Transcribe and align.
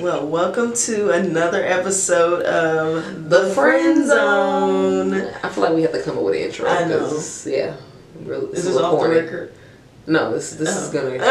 Well, 0.00 0.28
welcome 0.28 0.74
to 0.74 1.10
another 1.10 1.64
episode 1.64 2.42
of 2.44 3.28
The, 3.28 3.50
Friend 3.52 4.06
Zone. 4.06 5.12
I 5.42 5.48
feel 5.48 5.64
like 5.64 5.72
we 5.72 5.82
have 5.82 5.90
to 5.90 6.00
come 6.02 6.16
up 6.16 6.22
with 6.22 6.36
an 6.36 6.42
intro. 6.42 6.68
I 6.68 6.84
know. 6.84 7.20
Yeah. 7.44 7.74
Really, 8.22 8.52
Is 8.56 8.64
this 8.64 8.76
off 8.76 9.02
the 9.02 9.08
record? 9.08 9.52
No, 10.06 10.32
this 10.32 10.52
this 10.52 10.68
is 10.76 10.90
Oh. 10.90 10.92
gonna. 10.92 11.18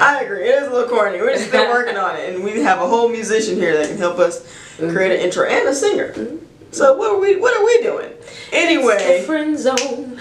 I 0.00 0.22
agree. 0.22 0.48
It 0.48 0.62
is 0.62 0.68
a 0.68 0.70
little 0.72 0.88
corny. 0.88 1.20
We're 1.20 1.34
just 1.34 1.48
still 1.48 1.68
working 1.70 1.98
on 1.98 2.16
it, 2.16 2.34
and 2.34 2.42
we 2.42 2.62
have 2.62 2.80
a 2.80 2.86
whole 2.86 3.10
musician 3.10 3.56
here 3.56 3.76
that 3.76 3.88
can 3.88 3.98
help 3.98 4.18
us 4.18 4.40
mm-hmm. 4.78 4.90
create 4.90 5.18
an 5.18 5.20
intro 5.24 5.46
and 5.46 5.68
a 5.68 5.74
singer. 5.74 6.14
Mm-hmm. 6.14 6.36
So 6.70 6.96
what 6.96 7.10
are 7.12 7.18
we? 7.18 7.36
What 7.36 7.54
are 7.54 7.64
we 7.64 7.82
doing? 7.82 8.10
The 8.50 8.56
Anyway, 8.56 9.22
friend 9.26 9.58
zone. 9.58 10.18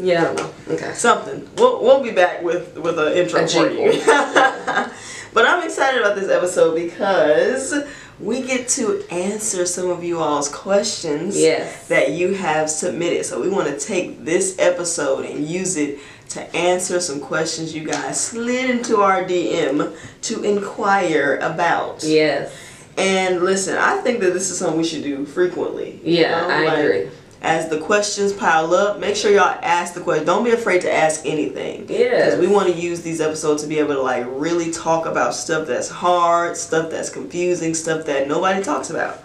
Yeah, 0.00 0.20
I 0.22 0.24
don't 0.24 0.36
know. 0.36 0.74
Okay. 0.74 0.92
something. 0.92 1.48
We'll 1.56 1.82
we'll 1.82 2.02
be 2.02 2.10
back 2.12 2.42
with 2.42 2.76
with 2.78 2.98
an 2.98 3.12
intro 3.14 3.40
A 3.44 3.48
for 3.48 3.70
you. 3.70 3.92
but 5.32 5.46
I'm 5.46 5.64
excited 5.64 6.00
about 6.00 6.16
this 6.16 6.30
episode 6.30 6.74
because 6.74 7.74
we 8.18 8.40
get 8.42 8.66
to 8.68 9.04
answer 9.10 9.66
some 9.66 9.90
of 9.90 10.02
you 10.02 10.18
all's 10.18 10.48
questions 10.48 11.38
Yes. 11.38 11.86
that 11.88 12.12
you 12.12 12.32
have 12.34 12.70
submitted. 12.70 13.24
So 13.26 13.40
we 13.40 13.48
want 13.48 13.68
to 13.68 13.78
take 13.78 14.24
this 14.24 14.56
episode 14.58 15.26
and 15.26 15.46
use 15.46 15.76
it 15.76 15.98
to 16.30 16.56
answer 16.56 16.98
some 17.00 17.20
questions 17.20 17.74
you 17.74 17.84
guys 17.86 18.18
slid 18.20 18.68
into 18.70 19.00
our 19.00 19.22
DM 19.24 19.96
to 20.22 20.42
inquire 20.42 21.38
about. 21.42 22.02
Yes. 22.02 22.52
And 22.98 23.42
listen, 23.42 23.76
I 23.76 23.98
think 23.98 24.20
that 24.20 24.32
this 24.32 24.50
is 24.50 24.58
something 24.58 24.78
we 24.78 24.84
should 24.84 25.02
do 25.02 25.26
frequently. 25.26 26.00
you 26.02 26.22
Yeah, 26.22 26.40
know, 26.40 26.48
I 26.48 26.64
like, 26.64 26.78
agree. 26.78 27.08
As 27.46 27.68
the 27.68 27.78
questions 27.78 28.32
pile 28.32 28.74
up, 28.74 28.98
make 28.98 29.14
sure 29.14 29.30
y'all 29.30 29.56
ask 29.62 29.94
the 29.94 30.00
question. 30.00 30.26
Don't 30.26 30.42
be 30.42 30.50
afraid 30.50 30.80
to 30.80 30.92
ask 30.92 31.24
anything. 31.24 31.86
Yes. 31.88 32.34
Because 32.34 32.40
we 32.40 32.52
want 32.52 32.68
to 32.68 32.74
use 32.74 33.02
these 33.02 33.20
episodes 33.20 33.62
to 33.62 33.68
be 33.68 33.78
able 33.78 33.94
to 33.94 34.02
like 34.02 34.26
really 34.28 34.72
talk 34.72 35.06
about 35.06 35.32
stuff 35.32 35.68
that's 35.68 35.88
hard, 35.88 36.56
stuff 36.56 36.90
that's 36.90 37.08
confusing, 37.08 37.72
stuff 37.74 38.04
that 38.06 38.26
nobody 38.26 38.64
talks 38.64 38.90
about. 38.90 39.22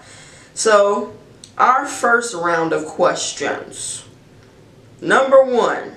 So, 0.54 1.16
our 1.58 1.88
first 1.88 2.36
round 2.36 2.74
of 2.74 2.86
questions. 2.86 4.06
Number 5.02 5.44
one, 5.44 5.94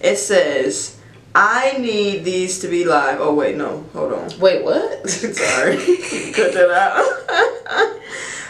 it 0.00 0.16
says, 0.16 0.98
I 1.34 1.76
need 1.76 2.24
these 2.24 2.60
to 2.60 2.68
be 2.68 2.86
live. 2.86 3.18
Oh, 3.20 3.34
wait, 3.34 3.58
no. 3.58 3.84
Hold 3.92 4.14
on. 4.14 4.40
Wait, 4.40 4.64
what? 4.64 5.06
Sorry. 5.10 5.76
Cut 6.32 6.54
that 6.54 6.70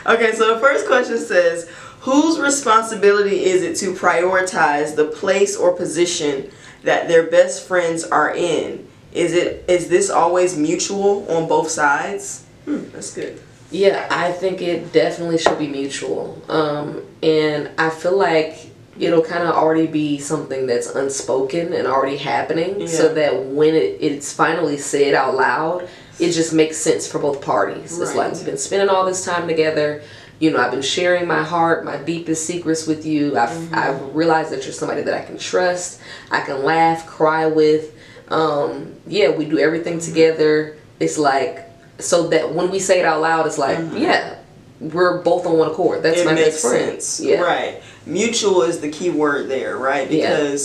out. 0.07 0.15
okay, 0.15 0.31
so 0.37 0.55
the 0.55 0.61
first 0.61 0.87
question 0.87 1.19
says 1.19 1.69
Whose 2.03 2.41
responsibility 2.41 3.45
is 3.45 3.63
it 3.63 3.77
to 3.77 3.95
prioritize 3.95 4.97
the 4.97 5.05
place 5.05 5.57
or 5.57 5.73
position 5.73 6.51
that 6.83 7.07
their 7.07 7.31
best 7.31 7.67
friends 7.69 8.03
are 8.03 8.35
in? 8.35 8.89
Is 9.13 9.35
it 9.35 9.65
is 9.69 9.89
this 9.89 10.11
always 10.11 10.57
mutual 10.57 11.25
on 11.31 11.47
both 11.47 11.69
sides? 11.71 12.45
Hmm, 12.65 12.91
that's 12.91 13.15
good. 13.15 13.41
Yeah, 13.71 14.09
I 14.11 14.33
think 14.33 14.61
it 14.61 14.93
definitely 14.93 15.39
should 15.39 15.59
be 15.61 15.69
mutual. 15.69 16.43
Um, 16.49 17.03
and 17.23 17.71
I 17.79 17.89
feel 17.91 18.19
like 18.19 18.71
it'll 18.99 19.23
kind 19.23 19.45
of 19.45 19.55
already 19.55 19.87
be 19.87 20.19
something 20.19 20.67
that's 20.67 20.89
unspoken 20.89 21.73
and 21.73 21.87
already 21.87 22.17
happening 22.17 22.81
Yeah. 22.81 22.87
so 22.89 23.15
that 23.15 23.45
when 23.47 23.75
it, 23.75 23.99
it's 24.01 24.33
finally 24.33 24.77
said 24.77 25.15
out 25.15 25.37
loud, 25.37 25.89
it 26.19 26.33
just 26.33 26.53
makes 26.53 26.77
sense 26.77 27.07
for 27.11 27.19
both 27.21 27.41
parties. 27.41 27.99
It's 27.99 28.15
like 28.15 28.33
we've 28.33 28.45
been 28.45 28.59
spending 28.59 28.89
all 28.89 29.07
this 29.07 29.25
time 29.25 29.47
together. 29.47 30.03
You 30.43 30.51
know, 30.51 30.59
I've 30.59 30.73
been 30.73 30.83
sharing 30.83 31.29
my 31.29 31.45
heart, 31.45 31.85
my 31.85 31.99
deepest 31.99 32.45
secrets 32.47 32.85
with 32.89 33.07
you. 33.07 33.39
I've, 33.39 33.51
Mm-hmm. 33.51 33.75
I've 33.77 34.13
realized 34.13 34.51
that 34.51 34.65
you're 34.65 34.73
somebody 34.73 35.03
that 35.03 35.15
I 35.15 35.25
can 35.25 35.39
trust, 35.39 36.01
I 36.33 36.41
can 36.41 36.65
laugh, 36.65 37.07
cry 37.07 37.47
with. 37.47 37.95
Um, 38.29 38.97
yeah, 39.07 39.31
we 39.31 39.45
do 39.45 39.61
everything 39.61 39.99
Mm-hmm. 39.99 40.13
together. 40.13 40.77
It's 40.99 41.17
like, 41.17 41.71
so 42.01 42.27
that 42.31 42.53
when 42.53 42.73
we 42.73 42.81
say 42.81 42.99
it 42.99 43.05
out 43.05 43.21
loud, 43.21 43.47
it's 43.47 43.57
like, 43.57 43.79
yeah, 43.95 44.39
we're 44.81 45.23
both 45.23 45.47
on 45.47 45.59
one 45.59 45.71
accord. 45.71 46.03
That's 46.03 46.19
Mm-hmm. 46.19 46.29
it 46.29 46.33
my 46.33 46.35
makes 46.35 46.47
best 46.61 46.67
friend. 46.67 46.91
sense. 47.03 47.21
Yeah. 47.21 47.41
Right. 47.43 47.81
Mutual 48.05 48.63
is 48.63 48.81
the 48.81 48.91
key 48.91 49.11
word 49.11 49.49
there, 49.49 49.77
right? 49.79 50.11
Yeah. 50.11 50.57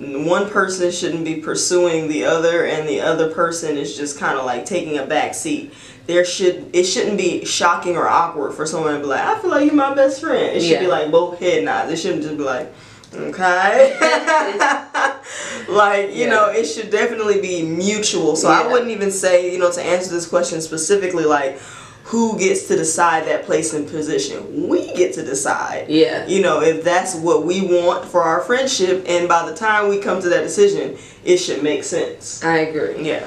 One 0.00 0.48
person 0.48 0.90
shouldn't 0.90 1.26
be 1.26 1.36
pursuing 1.36 2.08
the 2.08 2.24
other 2.24 2.64
and 2.64 2.88
the 2.88 3.02
other 3.02 3.30
person 3.34 3.76
is 3.76 3.94
just 3.96 4.18
kind 4.18 4.38
of 4.38 4.46
like 4.46 4.64
taking 4.64 4.96
a 4.96 5.04
back 5.04 5.34
seat. 5.34 5.74
There 6.06 6.24
should 6.24 6.70
it 6.74 6.84
shouldn't 6.84 7.18
be 7.18 7.44
shocking 7.44 7.96
or 7.98 8.08
awkward 8.08 8.54
for 8.54 8.64
someone 8.64 8.94
to 8.94 9.00
be 9.00 9.06
like, 9.06 9.20
I 9.20 9.38
feel 9.40 9.50
like 9.50 9.66
you're 9.66 9.74
my 9.74 9.92
best 9.94 10.22
friend. 10.22 10.56
It 10.56 10.62
should 10.62 10.80
be 10.80 10.86
like 10.86 11.10
both 11.10 11.38
head 11.38 11.64
nods. 11.64 11.92
It 11.92 11.98
shouldn't 11.98 12.22
just 12.22 12.38
be 12.38 12.42
like, 12.44 12.72
okay. 13.14 13.96
like, 15.68 16.08
you 16.10 16.22
Yeah. 16.24 16.30
know, 16.30 16.46
it 16.50 16.64
should 16.64 16.90
definitely 16.90 17.42
be 17.42 17.62
mutual. 17.62 18.36
So 18.36 18.48
I 18.48 18.66
wouldn't 18.66 18.90
even 18.90 19.10
say, 19.10 19.52
you 19.52 19.58
know, 19.58 19.70
to 19.70 19.82
answer 19.82 20.10
this 20.10 20.26
question 20.26 20.62
specifically 20.62 21.24
like 21.24 21.60
who 22.04 22.38
gets 22.38 22.66
to 22.68 22.76
decide 22.76 23.26
that 23.26 23.44
place 23.44 23.72
and 23.74 23.86
position. 23.88 24.68
We 24.68 24.92
get 24.94 25.12
to 25.14 25.22
decide 25.24 25.88
Yeah. 25.88 26.26
you 26.26 26.42
know, 26.42 26.60
if 26.62 26.82
that's 26.82 27.14
what 27.14 27.44
we 27.44 27.60
want 27.60 28.04
for 28.06 28.22
our 28.22 28.40
friendship, 28.40 29.04
and 29.06 29.28
by 29.28 29.48
the 29.48 29.54
time 29.54 29.88
we 29.88 29.98
come 29.98 30.20
to 30.22 30.28
that 30.30 30.42
decision, 30.42 30.96
it 31.24 31.36
should 31.36 31.62
make 31.62 31.84
sense. 31.84 32.42
I 32.44 32.58
agree. 32.58 33.02
Yeah. 33.02 33.26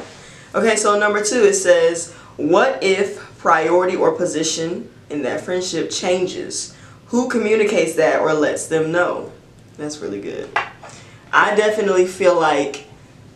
Okay, 0.56 0.76
so 0.76 1.00
number 1.00 1.24
two, 1.24 1.44
it 1.44 1.54
says, 1.54 2.14
What 2.38 2.84
if 2.84 3.18
priority 3.38 3.96
or 3.96 4.12
position 4.14 4.90
in 5.10 5.22
that 5.24 5.42
friendship 5.42 5.90
changes? 5.92 6.74
Who 7.08 7.30
communicates 7.30 7.94
that 7.96 8.20
or 8.22 8.34
lets 8.34 8.66
them 8.68 8.92
know? 8.92 9.32
That's 9.78 10.00
really 10.00 10.20
good. 10.22 10.50
I 11.32 11.56
definitely 11.56 12.06
feel 12.08 12.40
like 12.40 12.86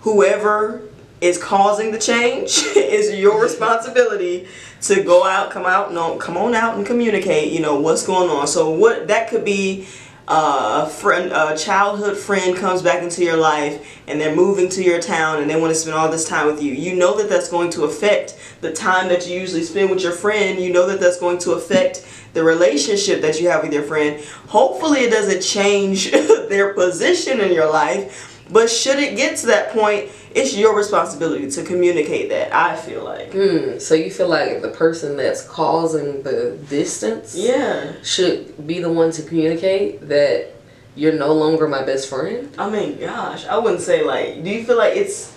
whoever 0.02 0.81
is 1.22 1.38
causing 1.38 1.91
the 1.91 2.00
change 2.00 2.63
is 2.75 3.17
your 3.17 3.41
responsibility 3.41 4.47
to 4.81 5.03
go 5.03 5.25
out, 5.25 5.51
come 5.51 5.66
out, 5.66 5.91
no, 5.94 6.17
come 6.17 6.38
on 6.38 6.53
out 6.53 6.78
and 6.78 6.85
communicate. 6.85 7.51
You 7.51 7.61
know 7.61 7.79
what's 7.79 8.05
going 8.05 8.29
on. 8.29 8.47
So 8.47 8.69
what 8.69 9.07
that 9.07 9.29
could 9.29 9.45
be. 9.45 9.88
Uh, 10.29 10.83
a 10.85 10.89
friend, 10.89 11.31
a 11.31 11.57
childhood 11.57 12.17
friend 12.17 12.53
comes 12.57 12.81
back 12.81 13.01
into 13.01 13.23
your 13.23 13.38
life, 13.38 13.97
and 14.07 14.19
they're 14.19 14.35
moving 14.35 14.67
to 14.67 14.83
your 14.83 15.00
town, 15.00 15.41
and 15.41 15.50
they 15.50 15.57
want 15.57 15.72
to 15.72 15.75
spend 15.79 15.95
all 15.95 16.11
this 16.11 16.27
time 16.27 16.47
with 16.47 16.61
you. 16.61 16.73
You 16.73 16.97
know 16.97 17.17
that 17.17 17.29
that's 17.29 17.47
going 17.47 17.69
to 17.69 17.85
affect 17.85 18.38
the 18.59 18.73
time 18.73 19.07
that 19.07 19.25
you 19.25 19.39
usually 19.39 19.63
spend 19.63 19.89
with 19.89 20.03
your 20.03 20.11
friend. 20.11 20.59
You 20.59 20.73
know 20.73 20.85
that 20.88 21.00
that's 21.00 21.17
going 21.17 21.38
to 21.38 21.53
affect 21.53 22.06
the 22.33 22.44
relationship 22.44 23.22
that 23.22 23.39
you 23.39 23.47
have 23.47 23.63
with 23.63 23.72
your 23.72 23.83
friend. 23.83 24.22
Hopefully, 24.47 25.00
it 25.00 25.11
doesn't 25.11 25.41
change 25.41 26.11
their 26.50 26.73
position 26.73 27.39
in 27.39 27.53
your 27.53 27.72
life. 27.72 28.44
But 28.50 28.69
should 28.69 29.00
it 29.00 29.16
get 29.16 29.38
to 29.39 29.47
that 29.47 29.72
point, 29.72 30.09
it's 30.38 30.56
your 30.56 30.75
responsibility 30.75 31.50
to 31.52 31.64
communicate 31.64 32.30
that. 32.30 32.53
I 32.53 32.75
feel 32.75 33.03
like. 33.03 33.31
Hmm. 33.34 33.80
So 33.80 33.94
you 33.96 34.12
feel 34.12 34.28
like 34.30 34.62
the 34.62 34.70
person 34.70 35.18
that's 35.18 35.42
causing 35.48 36.24
the 36.24 36.58
distance 36.70 37.36
Yeah. 37.36 37.94
should 38.03 38.68
be 38.68 38.80
the 38.80 38.92
one 38.92 39.12
to 39.12 39.24
communicate 39.24 40.08
that 40.08 40.48
you're 40.96 41.14
no 41.14 41.34
longer 41.34 41.68
my 41.68 41.84
best 41.84 42.09
friend? 42.09 42.53
I 42.58 42.70
mean, 42.70 43.00
gosh, 43.00 43.46
I 43.46 43.58
wouldn't 43.58 43.81
say 43.81 44.03
like. 44.03 44.44
Do 44.44 44.50
you 44.50 44.64
feel 44.64 44.78
like 44.78 44.96
it's 44.96 45.34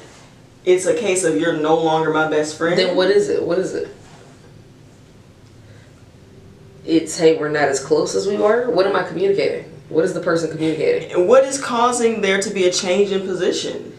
it's 0.65 0.87
a 0.87 0.95
case 0.95 1.25
of 1.25 1.37
you're 1.39 1.57
no 1.57 1.77
longer 1.77 2.13
my 2.13 2.29
best 2.29 2.57
friend? 2.59 2.79
Then 2.79 2.95
what 2.97 3.11
is 3.11 3.29
it? 3.29 3.43
What 3.43 3.59
is 3.59 3.75
it? 3.75 3.89
It's 6.85 7.17
hey, 7.19 7.37
we're 7.39 7.49
not 7.51 7.69
as 7.69 7.83
close 7.85 8.15
as 8.15 8.27
we 8.27 8.37
were. 8.37 8.71
What 8.71 8.87
am 8.87 8.97
I 8.97 9.03
communicating? 9.03 9.65
What 9.91 10.05
is 10.05 10.15
the 10.15 10.21
person 10.21 10.51
communicating? 10.51 11.13
And 11.13 11.29
what 11.29 11.45
is 11.45 11.61
causing 11.61 12.21
there 12.21 12.41
to 12.41 12.51
be 12.51 12.65
a 12.65 12.73
change 12.73 13.11
in 13.13 13.21
position? 13.23 13.97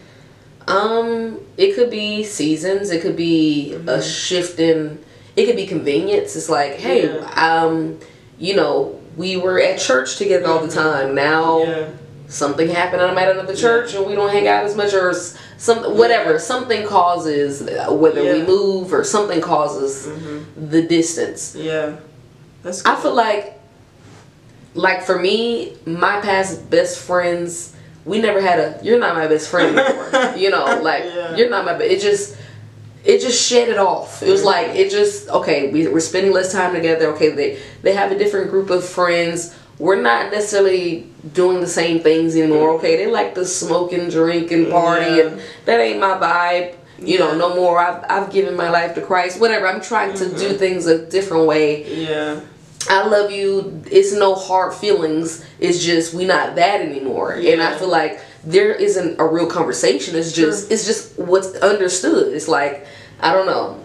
Um, 0.68 1.38
it 1.56 1.74
could 1.74 1.90
be 1.90 2.24
seasons. 2.24 2.90
It 2.90 3.02
could 3.02 3.16
be 3.16 3.72
Mm-hmm. 3.74 3.88
a 3.88 4.02
shift 4.02 4.58
in. 4.58 4.98
It 5.36 5.46
could 5.46 5.56
be 5.56 5.66
convenience. 5.66 6.36
It's 6.36 6.48
like, 6.48 6.74
hey, 6.74 7.06
Yeah. 7.06 7.24
um, 7.64 7.98
you 8.38 8.54
know, 8.56 9.00
we 9.16 9.36
were 9.36 9.60
at 9.60 9.78
church 9.78 10.16
together 10.16 10.46
all 10.46 10.60
the 10.66 10.72
time. 10.72 11.14
Now 11.14 11.60
Mm-hmm. 11.60 11.70
Yeah. 11.70 11.88
something 12.28 12.68
happened. 12.68 13.02
I'm 13.02 13.16
at 13.18 13.28
another 13.30 13.54
church, 13.56 13.94
and 13.94 14.06
we 14.06 14.14
don't 14.14 14.30
hang 14.30 14.46
out 14.48 14.64
as 14.64 14.76
much, 14.76 14.94
or 14.94 15.12
some 15.58 15.96
whatever. 15.98 16.38
Something 16.38 16.86
causes 16.86 17.62
uh, 17.62 17.92
whether 17.92 18.22
we 18.22 18.42
move 18.42 18.92
or 18.92 19.04
something 19.04 19.40
causes 19.40 20.08
the 20.56 20.82
distance. 20.82 21.54
Yeah. 21.56 21.96
That's. 22.62 22.84
I 22.86 22.94
feel 22.96 23.14
like, 23.14 23.58
like 24.74 25.02
for 25.02 25.18
me, 25.18 25.76
my 25.86 26.20
past 26.20 26.70
best 26.70 26.98
friends, 26.98 27.74
we 28.04 28.20
never 28.20 28.40
had 28.40 28.58
a. 28.58 28.80
You're 28.82 28.98
not 28.98 29.14
my 29.14 29.26
best 29.26 29.48
friend 29.48 29.78
anymore. 29.78 30.34
you 30.36 30.50
know, 30.50 30.80
like 30.82 31.04
Yeah. 31.04 31.36
you're 31.36 31.50
not 31.50 31.64
my. 31.64 31.74
be- 31.74 31.84
It 31.84 32.00
just, 32.00 32.36
it 33.04 33.20
just 33.20 33.40
shed 33.48 33.68
it 33.68 33.78
off. 33.78 34.22
It 34.22 34.30
was 34.30 34.44
like 34.44 34.68
it 34.70 34.90
just 34.90 35.28
okay. 35.28 35.70
We, 35.70 35.86
we're 35.88 36.00
spending 36.00 36.32
less 36.32 36.52
time 36.52 36.74
together. 36.74 37.06
Okay, 37.14 37.30
they 37.30 37.58
they 37.82 37.94
have 37.94 38.12
a 38.12 38.18
different 38.18 38.50
group 38.50 38.70
of 38.70 38.84
friends. 38.84 39.54
We're 39.78 40.00
not 40.00 40.30
necessarily 40.30 41.10
doing 41.32 41.60
the 41.60 41.66
same 41.66 42.00
things 42.00 42.36
anymore. 42.36 42.70
Okay, 42.76 42.96
they 42.96 43.06
like 43.10 43.34
to 43.34 43.44
smoke 43.44 43.92
and 43.92 44.10
drink 44.10 44.50
and 44.52 44.70
party, 44.70 45.16
Yeah. 45.16 45.26
and 45.26 45.42
that 45.64 45.80
ain't 45.80 46.00
my 46.00 46.14
vibe. 46.18 46.74
You 46.98 47.18
know, 47.18 47.36
no 47.36 47.54
more. 47.56 47.78
I've 47.78 48.04
I've 48.08 48.32
given 48.32 48.56
my 48.56 48.70
life 48.70 48.94
to 48.94 49.00
Christ. 49.00 49.40
Whatever. 49.40 49.66
I'm 49.66 49.80
trying 49.80 50.14
to 50.14 50.28
do 50.28 50.34
mm-hmm. 50.34 50.56
things 50.56 50.86
a 50.86 51.04
different 51.06 51.46
way. 51.46 51.84
Yeah. 52.06 52.40
I 52.88 53.06
love 53.06 53.30
you. 53.30 53.82
It's 53.90 54.12
no 54.12 54.34
hard 54.34 54.74
feelings. 54.74 55.44
It's 55.60 55.82
just 55.84 56.14
we 56.14 56.24
not 56.24 56.56
that 56.56 56.80
anymore. 56.80 57.32
And 57.32 57.62
I 57.62 57.76
feel 57.78 57.88
like 57.88 58.20
there 58.44 58.72
isn't 58.72 59.20
a 59.20 59.24
real 59.26 59.46
conversation. 59.46 60.16
It's 60.16 60.32
just 60.32 60.64
Sure. 60.64 60.72
it's 60.72 60.86
just 60.86 61.18
what's 61.18 61.54
understood. 61.56 62.32
It's 62.34 62.48
like 62.48 62.86
I 63.20 63.32
don't 63.32 63.46
know. 63.46 63.78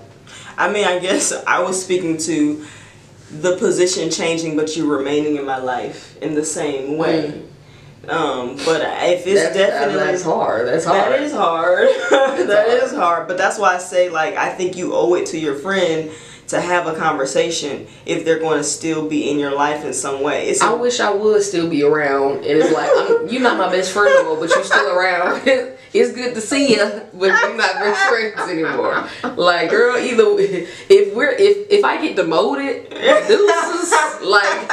I 0.57 0.71
mean, 0.71 0.85
I 0.85 0.97
guess 0.99 1.31
I 1.45 1.61
was 1.61 1.81
speaking 1.83 2.17
to 2.17 2.65
the 3.29 3.57
position 3.57 4.09
changing, 4.09 4.55
but 4.55 4.75
you 4.75 4.89
remaining 4.91 5.35
in 5.35 5.45
my 5.45 5.57
life 5.59 6.17
in 6.21 6.33
the 6.33 6.45
same 6.45 6.97
way. 6.97 7.43
Um, 8.07 8.55
but 8.65 8.81
if 8.81 9.27
it's 9.27 9.41
That's, 9.43 9.55
definitely 9.57 9.95
that's 9.99 10.23
hard. 10.23 10.65
That's 10.65 10.85
hard. 10.85 11.11
That 11.11 11.21
is 11.21 11.33
hard. 11.33 11.89
That 12.09 12.67
hard. 12.69 12.83
is 12.83 12.91
hard. 12.93 13.27
But 13.27 13.37
that's 13.37 13.59
why 13.59 13.75
I 13.75 13.79
say 13.79 14.09
like 14.09 14.35
I 14.35 14.49
think 14.53 14.77
you 14.77 14.93
owe 14.95 15.13
it 15.15 15.25
to 15.27 15.37
your 15.37 15.55
friend 15.55 16.09
to 16.47 16.61
have 16.61 16.87
a 16.87 16.95
conversation 16.95 17.87
if 18.05 18.23
they're 18.23 18.39
going 18.39 18.57
to 18.57 18.63
still 18.63 19.07
be 19.07 19.29
in 19.29 19.37
your 19.37 19.53
life 19.53 19.83
in 19.83 19.93
some 19.93 20.21
way. 20.21 20.47
It's 20.47 20.61
I 20.61 20.73
wish 20.73 20.99
I 20.99 21.11
would 21.13 21.41
still 21.43 21.69
be 21.69 21.83
around, 21.83 22.37
and 22.37 22.45
it's 22.45 22.71
like 22.73 22.89
I'm, 22.95 23.27
you're 23.27 23.41
not 23.41 23.57
my 23.57 23.69
best 23.71 23.91
friend 23.91 24.09
no 24.15 24.35
more, 24.35 24.39
but 24.45 24.49
you're 24.55 24.63
still 24.63 24.89
around. 24.97 25.41
it's 25.93 26.13
good 26.13 26.33
to 26.35 26.41
see 26.41 26.71
you, 26.75 27.01
but 27.13 27.25
you're 27.27 27.57
not 27.57 27.73
best 27.73 28.09
friends 28.09 28.49
anymore. 28.49 29.07
Like, 29.35 29.69
girl, 29.69 29.97
either 29.97 30.23
if 30.89 31.13
we're 31.15 31.31
if 31.31 31.69
if 31.69 31.83
I 31.83 32.01
get 32.01 32.15
demoted, 32.15 32.89
deuces, 32.89 33.93
like 34.23 34.69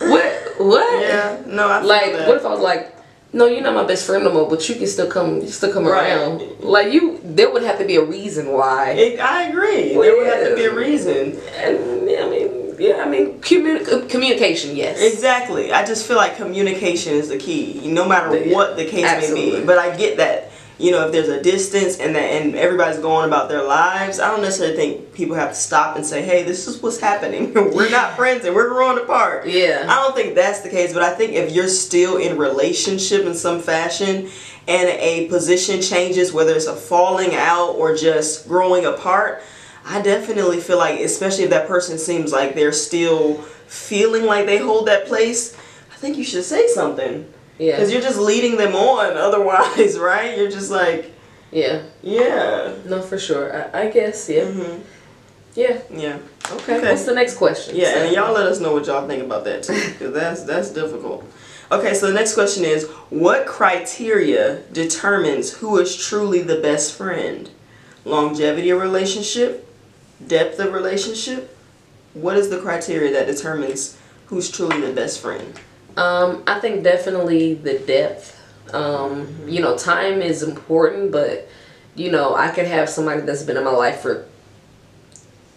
what 0.00 0.54
what? 0.58 1.02
yeah, 1.02 1.42
no, 1.46 1.68
I 1.68 1.80
Like, 1.82 2.12
that. 2.12 2.28
what 2.28 2.36
if 2.38 2.44
I 2.44 2.50
was 2.50 2.60
like, 2.60 2.95
no, 3.36 3.46
you're 3.46 3.60
not 3.62 3.74
my 3.74 3.84
best 3.84 4.06
friend 4.06 4.24
no 4.24 4.32
more, 4.32 4.48
but 4.48 4.66
you 4.68 4.74
can 4.76 4.86
still 4.86 5.08
come, 5.08 5.40
you 5.42 5.48
still 5.48 5.72
come 5.72 5.86
Right. 5.86 6.10
around. 6.12 6.42
Like 6.60 6.92
you, 6.92 7.20
there 7.22 7.50
would 7.52 7.62
have 7.62 7.78
to 7.78 7.84
be 7.84 7.96
a 7.96 8.02
reason 8.04 8.50
why. 8.52 8.90
It- 8.92 9.20
I 9.20 9.48
agree. 9.50 9.92
Well, 9.94 10.02
there 10.02 10.16
would 10.16 10.26
have 10.26 10.48
to 10.48 10.54
be 10.56 10.64
a 10.64 10.72
reason. 10.74 11.38
And 11.62 11.76
I 12.08 12.28
mean, 12.30 12.74
yeah, 12.78 13.02
I 13.04 13.08
mean, 13.08 13.38
communi- 13.40 13.86
uh, 13.92 14.06
communication, 14.08 14.74
yes. 14.76 15.00
Exactly. 15.00 15.72
I 15.72 15.84
just 15.84 16.06
feel 16.06 16.16
like 16.16 16.36
communication 16.36 17.14
is 17.14 17.28
the 17.28 17.38
key, 17.38 17.80
no 17.84 18.04
matter 18.06 18.36
Yeah. 18.36 18.54
what 18.54 18.76
the 18.76 18.84
case 18.84 19.04
may 19.30 19.34
be. 19.34 19.60
But 19.64 19.78
I 19.78 19.94
get 19.96 20.16
that. 20.18 20.45
You 20.78 20.90
know, 20.90 21.06
if 21.06 21.12
there's 21.12 21.28
a 21.28 21.42
distance 21.42 21.98
and 21.98 22.14
that 22.14 22.24
and 22.24 22.54
everybody's 22.54 22.98
going 22.98 23.26
about 23.26 23.48
their 23.48 23.62
lives, 23.62 24.20
I 24.20 24.30
don't 24.30 24.42
necessarily 24.42 24.76
think 24.76 25.14
people 25.14 25.34
have 25.34 25.50
to 25.50 25.54
stop 25.54 25.96
and 25.96 26.04
say, 26.04 26.22
"Hey, 26.22 26.42
this 26.42 26.66
is 26.66 26.82
what's 26.82 27.00
happening. 27.00 27.54
we're 27.54 27.90
not 27.90 28.14
friends 28.14 28.44
and 28.44 28.54
we're 28.54 28.68
growing 28.68 29.02
apart." 29.02 29.46
Yeah. 29.46 29.86
I 29.88 29.94
don't 30.02 30.14
think 30.14 30.34
that's 30.34 30.60
the 30.60 30.68
case, 30.68 30.92
but 30.92 31.02
I 31.02 31.14
think 31.14 31.32
if 31.32 31.52
you're 31.52 31.68
still 31.68 32.18
in 32.18 32.36
relationship 32.36 33.24
in 33.24 33.34
some 33.34 33.60
fashion 33.60 34.28
and 34.68 34.88
a 34.88 35.28
position 35.28 35.80
changes, 35.80 36.32
whether 36.32 36.54
it's 36.54 36.66
a 36.66 36.76
falling 36.76 37.34
out 37.34 37.70
or 37.72 37.96
just 37.96 38.46
growing 38.46 38.84
apart, 38.84 39.42
I 39.84 40.02
definitely 40.02 40.60
feel 40.60 40.78
like, 40.78 41.00
especially 41.00 41.44
if 41.44 41.50
that 41.50 41.68
person 41.68 41.98
seems 41.98 42.32
like 42.32 42.54
they're 42.54 42.72
still 42.72 43.36
feeling 43.66 44.26
like 44.26 44.46
they 44.46 44.58
hold 44.58 44.88
that 44.88 45.06
place, 45.06 45.56
I 45.92 45.96
think 45.96 46.16
you 46.16 46.24
should 46.24 46.44
say 46.44 46.66
something. 46.68 47.32
Yeah. 47.58 47.72
Because 47.76 47.92
you're 47.92 48.02
just 48.02 48.18
leading 48.18 48.56
them 48.56 48.74
on 48.74 49.16
otherwise, 49.16 49.98
right? 50.10 50.36
You're 50.36 50.50
just 50.50 50.70
like, 50.70 51.12
Yeah. 51.50 51.82
yeah. 52.02 52.74
No, 52.84 53.02
for 53.02 53.18
sure. 53.18 53.70
I, 53.74 53.82
I 53.84 53.90
guess. 53.90 54.28
Yeah. 54.28 54.44
hmm 54.46 54.80
Yeah. 55.54 55.78
Yeah. 55.90 56.18
Okay. 56.52 56.76
Okay. 56.78 56.88
What's 56.90 57.04
the 57.06 57.14
next 57.14 57.36
question? 57.36 57.74
Yeah, 57.76 58.02
and 58.04 58.14
y'all 58.14 58.32
let 58.34 58.46
us 58.46 58.60
know 58.60 58.72
what 58.72 58.86
y'all 58.86 59.06
think 59.08 59.22
about 59.22 59.44
that 59.44 59.62
too, 59.62 59.72
because 59.92 60.12
that's 60.12 60.42
that's 60.44 60.70
difficult. 60.70 61.24
Okay, 61.72 61.94
so 61.94 62.06
the 62.06 62.12
next 62.12 62.34
question 62.34 62.64
is, 62.64 62.84
what 63.10 63.46
criteria 63.46 64.60
determines 64.72 65.52
who 65.54 65.78
is 65.78 65.96
truly 65.96 66.40
the 66.42 66.60
best 66.60 66.94
friend? 66.96 67.50
Longevity 68.04 68.70
of 68.70 68.80
relationship, 68.80 69.66
depth 70.24 70.60
of 70.60 70.72
relationship. 70.72 71.56
What 72.14 72.36
is 72.36 72.50
the 72.50 72.58
criteria 72.60 73.12
that 73.14 73.26
determines 73.26 73.98
who's 74.26 74.48
truly 74.48 74.80
the 74.80 74.92
best 74.92 75.20
friend? 75.20 75.58
Um, 75.96 76.42
I 76.46 76.60
think 76.60 76.82
definitely 76.84 77.54
the 77.54 77.78
depth. 77.78 78.34
Um, 78.74 79.34
you 79.46 79.60
know, 79.60 79.76
time 79.78 80.20
is 80.20 80.42
important, 80.42 81.12
but 81.12 81.48
you 81.94 82.10
know, 82.10 82.34
I 82.34 82.50
could 82.50 82.66
have 82.66 82.88
somebody 82.88 83.22
that's 83.22 83.42
been 83.42 83.56
in 83.56 83.64
my 83.64 83.70
life 83.70 84.00
for 84.00 84.26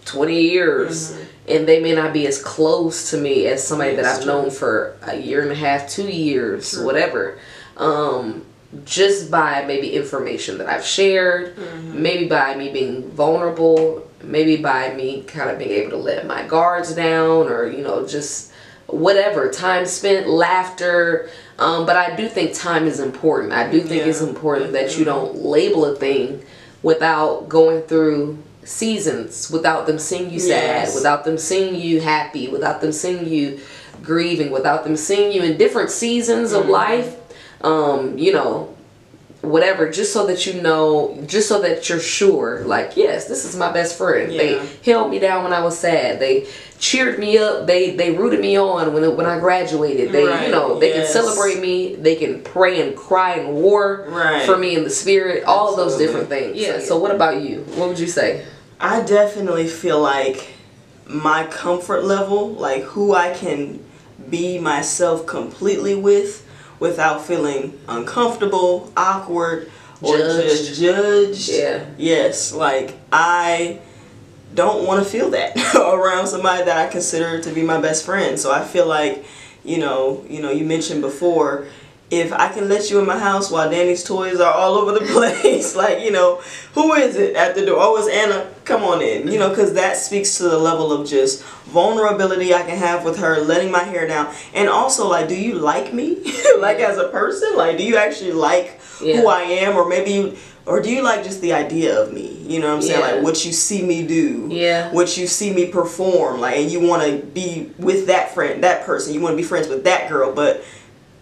twenty 0.06 0.41
years, 0.41 1.18
and 1.47 1.68
they 1.68 1.81
may 1.81 1.94
not 1.94 2.13
be 2.13 2.25
as 2.27 2.41
close 2.41 3.12
to 3.12 3.18
me 3.18 3.47
as 3.47 3.65
somebody 3.68 3.95
that 3.95 4.06
I've 4.06 4.24
true. 4.24 4.27
known 4.27 4.50
for 4.50 4.97
a 5.03 5.15
year 5.15 5.41
and 5.41 5.51
a 5.51 5.56
half, 5.56 5.89
two 5.89 6.07
years, 6.07 6.71
True. 6.71 6.86
whatever. 6.86 7.39
Um, 7.77 8.45
just 8.86 9.31
by 9.31 9.65
maybe 9.65 9.95
information 9.95 10.59
that 10.59 10.68
I've 10.68 10.86
shared, 10.86 11.57
maybe 11.83 12.27
by 12.27 12.56
me 12.56 12.71
being 12.71 13.09
vulnerable, 13.09 14.07
maybe 14.24 14.57
by 14.57 14.94
me 14.94 15.24
kind 15.24 15.50
of 15.50 15.57
being 15.57 15.71
able 15.71 15.91
to 15.91 15.97
let 15.97 16.27
my 16.27 16.45
guards 16.45 16.94
down, 16.94 17.47
or 17.47 17.65
you 17.65 17.83
know, 17.83 18.07
just 18.07 18.51
whatever 18.94 19.50
time 19.50 19.86
spent, 19.86 20.27
laughter. 20.27 21.30
Um, 21.57 21.86
but 21.86 21.95
I 21.97 22.15
do 22.15 22.27
think 22.27 22.53
time 22.53 22.88
is 22.88 23.00
important. 23.00 23.53
I 23.53 23.69
do 23.69 23.81
think 23.81 24.06
it's 24.06 24.21
Yeah. 24.21 24.27
important 24.30 24.74
that 24.74 24.97
you 24.97 25.06
don't 25.06 25.44
label 25.44 25.86
a 25.86 25.95
thing 25.95 26.41
without 26.83 27.50
going 27.50 27.81
through 27.83 28.38
seasons, 28.63 29.50
without 29.51 29.88
them 29.88 30.00
seeing 30.00 30.30
you 30.31 30.39
sad, 30.39 30.86
Yes. 30.88 30.95
without 30.95 31.25
them 31.25 31.38
seeing 31.38 31.75
you 31.75 32.00
happy, 32.00 32.47
without 32.47 32.81
them 32.81 32.91
seeing 32.91 33.27
you 33.27 33.59
grieving, 34.03 34.51
without 34.51 34.83
them 34.86 34.95
seeing 34.95 35.31
you 35.31 35.41
in 35.41 35.57
different 35.57 35.91
seasons 35.91 36.53
of 36.53 36.69
life. 36.69 37.15
Um, 37.62 38.18
you 38.18 38.31
know, 38.31 38.69
whatever, 39.41 39.89
just 39.89 40.12
so 40.13 40.27
that 40.27 40.45
you 40.45 40.62
know, 40.62 41.18
just 41.25 41.47
so 41.47 41.62
that 41.62 41.88
you're 41.89 42.00
sure, 42.00 42.62
like, 42.65 42.97
yes, 42.97 43.27
this 43.27 43.45
is 43.45 43.56
my 43.56 43.71
best 43.71 43.97
friend. 43.97 44.31
Yeah. 44.31 44.38
They 44.38 44.68
held 44.83 45.09
me 45.12 45.19
down 45.19 45.44
when 45.44 45.53
I 45.53 45.62
was 45.63 45.77
sad. 45.77 46.19
They 46.19 46.47
cheered 46.80 47.19
me 47.19 47.38
up. 47.38 47.68
They 47.68 47.95
they 47.95 48.12
rooted 48.12 48.39
me 48.41 48.57
on 48.57 48.94
when 48.94 49.15
when 49.15 49.25
I 49.25 49.39
graduated. 49.39 50.12
They 50.12 50.25
Right, 50.25 50.45
you 50.45 50.51
know 50.51 50.80
they 50.80 50.89
yes. 50.89 51.13
can 51.13 51.24
celebrate 51.24 51.59
me. 51.59 51.95
They 51.95 52.15
can 52.15 52.41
pray 52.41 52.81
and 52.86 52.95
cry 52.95 53.36
and 53.36 53.53
war 53.53 54.06
Right. 54.09 54.45
for 54.45 54.57
me 54.57 54.75
in 54.75 54.83
the 54.83 54.89
spirit. 54.89 55.44
All 55.45 55.69
of 55.71 55.77
those 55.77 55.97
different 55.97 56.30
things. 56.30 56.57
Yeah. 56.57 56.80
So 56.80 56.97
what 56.97 57.12
about 57.12 57.41
you? 57.41 57.65
What 57.75 57.89
would 57.89 58.00
you 58.00 58.07
say? 58.07 58.45
I 58.80 59.01
definitely 59.03 59.68
feel 59.68 60.00
like 60.01 60.53
my 61.06 61.45
comfort 61.47 62.03
level, 62.06 62.50
like 62.50 62.83
who 62.83 63.13
I 63.13 63.33
can 63.33 63.83
be 64.30 64.59
myself 64.59 65.25
completely 65.25 65.95
with 65.95 66.45
without 66.80 67.26
feeling 67.26 67.80
uncomfortable, 67.88 68.92
awkward, 68.96 69.72
or 70.02 70.18
Judged. 70.18 70.50
just 70.50 70.81
judged. 70.81 71.50
Yeah. 71.50 71.86
Yes, 71.98 72.54
like 72.54 72.96
I 73.12 73.80
don't 74.56 74.86
want 74.86 75.04
to 75.04 75.10
feel 75.10 75.30
that 75.31 75.56
around 75.76 76.28
somebody 76.28 76.64
that 76.64 76.78
I 76.78 76.90
consider 76.90 77.42
to 77.42 77.52
be 77.52 77.62
my 77.62 77.80
best 77.80 78.06
friend. 78.06 78.40
So 78.40 78.52
I 78.52 78.64
feel 78.64 78.88
like, 78.88 79.26
you 79.64 79.78
know, 79.78 80.26
you 80.30 80.42
know, 80.42 80.52
you 80.52 80.66
mentioned 80.66 81.02
before, 81.02 81.68
if 82.12 82.34
I 82.34 82.50
can 82.50 82.68
let 82.70 82.90
you 82.90 83.00
in 83.00 83.06
my 83.06 83.20
house 83.20 83.52
while 83.52 83.70
Danny's 83.70 84.04
toys 84.04 84.39
are 84.39 84.54
all 84.54 84.75
over 84.75 84.92
the 84.98 85.06
place, 85.13 85.75
like, 85.75 86.00
you 86.04 86.12
know, 86.12 86.42
who 86.74 86.94
is 86.94 87.16
it 87.16 87.36
at 87.36 87.56
the 87.56 87.66
door? 87.66 87.78
Oh, 87.80 87.98
it's 87.98 88.10
Anna. 88.10 88.51
Come 88.66 88.84
on 88.84 89.01
in. 89.01 89.28
You 89.32 89.38
know, 89.39 89.50
because 89.50 89.74
that 89.74 89.96
speaks 89.98 90.38
to 90.38 90.44
the 90.44 90.58
level 90.58 90.92
of 90.92 91.08
just 91.08 91.44
vulnerability 91.44 92.54
I 92.54 92.63
can 92.63 92.78
have 92.78 93.04
with 93.04 93.20
her, 93.20 93.39
letting 93.42 93.72
my 93.72 93.84
hair 93.84 94.08
down. 94.08 94.34
And 94.54 94.70
also, 94.70 95.08
like, 95.08 95.28
do 95.28 95.36
you 95.39 95.56
like 95.56 95.94
me? 95.94 96.16
like, 96.60 96.78
as 96.80 96.98
a 96.98 97.10
person? 97.10 97.56
Like, 97.56 97.78
do 97.78 97.84
you 97.84 97.98
actually 97.98 98.32
like 98.34 98.80
Yeah. 99.01 99.18
who 99.22 99.28
I 99.28 99.42
am? 99.42 99.75
Or 99.75 99.88
maybe 99.88 100.12
you, 100.12 100.38
or 100.66 100.82
do 100.82 100.92
you 100.92 101.01
like 101.04 101.24
just 101.24 101.42
the 101.42 101.54
idea 101.54 102.00
of 102.00 102.13
me? 102.13 102.28
You 102.48 102.60
know 102.60 102.68
what 102.70 102.75
I'm 102.78 102.82
saying? 102.82 103.00
Yeah. 103.00 103.12
Like, 103.16 103.24
what 103.24 103.46
you 103.46 103.51
see 103.51 103.84
me 103.84 104.06
do. 104.06 104.48
Yeah. 104.51 104.92
What 104.94 105.16
you 105.18 105.25
see 105.28 105.54
me 105.54 105.68
perform. 105.68 106.42
Like, 106.42 106.58
and 106.58 106.72
you 106.72 106.80
want 106.80 107.04
to 107.04 107.25
be 107.25 107.72
with 107.78 108.08
that 108.08 108.34
friend, 108.34 108.63
that 108.63 108.84
person. 108.86 109.13
You 109.13 109.22
want 109.22 109.34
to 109.34 109.38
be 109.38 109.44
friends 109.44 109.68
with 109.68 109.84
that 109.86 110.10
girl. 110.10 110.34
But 110.34 110.63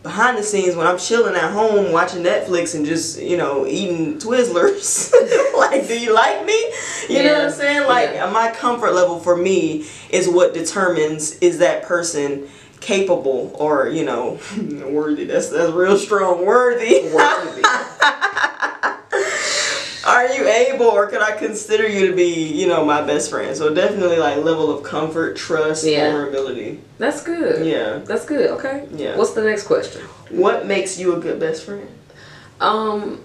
behind 0.08 0.38
the 0.38 0.44
scenes, 0.44 0.74
when 0.76 0.88
I'm 0.88 0.98
chilling 0.98 1.36
at 1.36 1.52
home 1.52 1.92
watching 1.92 2.24
Netflix 2.24 2.74
and 2.76 2.86
just, 2.86 3.22
you 3.22 3.36
know, 3.36 3.68
eating 3.68 4.18
Twizzlers, 4.18 5.12
like, 5.58 5.86
do 5.88 6.00
you 6.00 6.14
like 6.14 6.46
me? 6.46 6.58
You 7.10 7.24
know 7.24 7.34
what 7.34 7.42
I'm 7.46 7.52
saying? 7.52 7.88
Like, 7.88 8.12
Yeah. 8.14 8.32
my 8.32 8.50
comfort 8.52 8.94
level 8.94 9.20
for 9.20 9.36
me 9.36 9.86
is 10.10 10.30
what 10.30 10.54
determines 10.54 11.38
is 11.40 11.58
that 11.58 11.84
person 11.84 12.48
capable 12.80 13.52
or, 13.56 13.90
you 13.90 14.06
know, 14.06 14.40
worthy. 14.90 15.26
That's, 15.26 15.50
that's 15.50 15.74
real 15.74 15.98
strong. 15.98 16.46
Worthy. 16.46 17.10
Worthy. 17.14 17.62
Are 20.28 20.34
you 20.34 20.48
able 20.48 20.88
or 20.88 21.08
could 21.08 21.22
I 21.22 21.38
consider 21.38 21.88
you 21.88 22.08
to 22.08 22.16
be, 22.16 22.26
you 22.26 22.68
know, 22.68 22.84
my 22.84 23.02
best 23.02 23.30
friend? 23.30 23.56
So 23.56 23.74
definitely 23.74 24.18
like 24.18 24.38
level 24.38 24.76
of 24.76 24.84
comfort, 24.84 25.38
trust, 25.38 25.86
Yeah. 25.86 26.12
vulnerability. 26.12 26.82
That's 26.98 27.24
good. 27.24 27.66
Yeah. 27.66 28.00
That's 28.00 28.26
good. 28.26 28.52
Okay. 28.52 28.88
Yeah. 28.94 29.16
What's 29.18 29.32
the 29.32 29.44
next 29.44 29.64
question? 29.64 30.02
What 30.30 30.66
makes 30.66 31.00
you 31.00 31.16
a 31.16 31.20
good 31.20 31.40
best 31.40 31.64
friend? 31.64 31.88
Um, 32.60 33.22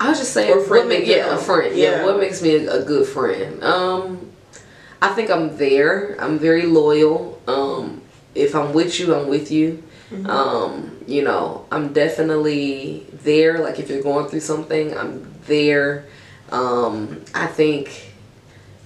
I 0.00 0.10
was 0.10 0.18
just 0.18 0.32
saying, 0.32 0.50
Or 0.52 0.60
friend 0.62 0.88
make, 0.88 1.06
yeah, 1.06 1.34
a 1.34 1.38
friend. 1.38 1.76
Yeah. 1.76 1.90
Yeah. 1.98 2.04
what 2.04 2.18
makes 2.18 2.40
me 2.40 2.54
a, 2.66 2.80
a 2.80 2.84
good 2.84 3.06
friend? 3.06 3.62
Um, 3.62 4.30
I 5.02 5.08
think 5.08 5.30
I'm 5.30 5.56
there. 5.58 6.16
I'm 6.18 6.38
very 6.38 6.64
loyal. 6.64 7.40
Um, 7.46 8.00
if 8.34 8.54
I'm 8.54 8.72
with 8.72 8.98
you, 8.98 9.14
I'm 9.14 9.28
with 9.28 9.50
you. 9.50 9.82
Mm-hmm. 10.10 10.30
Um, 10.30 10.96
you 11.06 11.22
know, 11.22 11.66
I'm 11.70 11.92
definitely 11.92 13.06
there. 13.12 13.58
Like 13.58 13.78
if 13.78 13.90
you're 13.90 14.02
going 14.02 14.28
through 14.28 14.40
something, 14.40 14.96
I'm 14.96 15.34
there. 15.46 16.06
Um, 16.52 17.22
I 17.34 17.46
think 17.46 18.12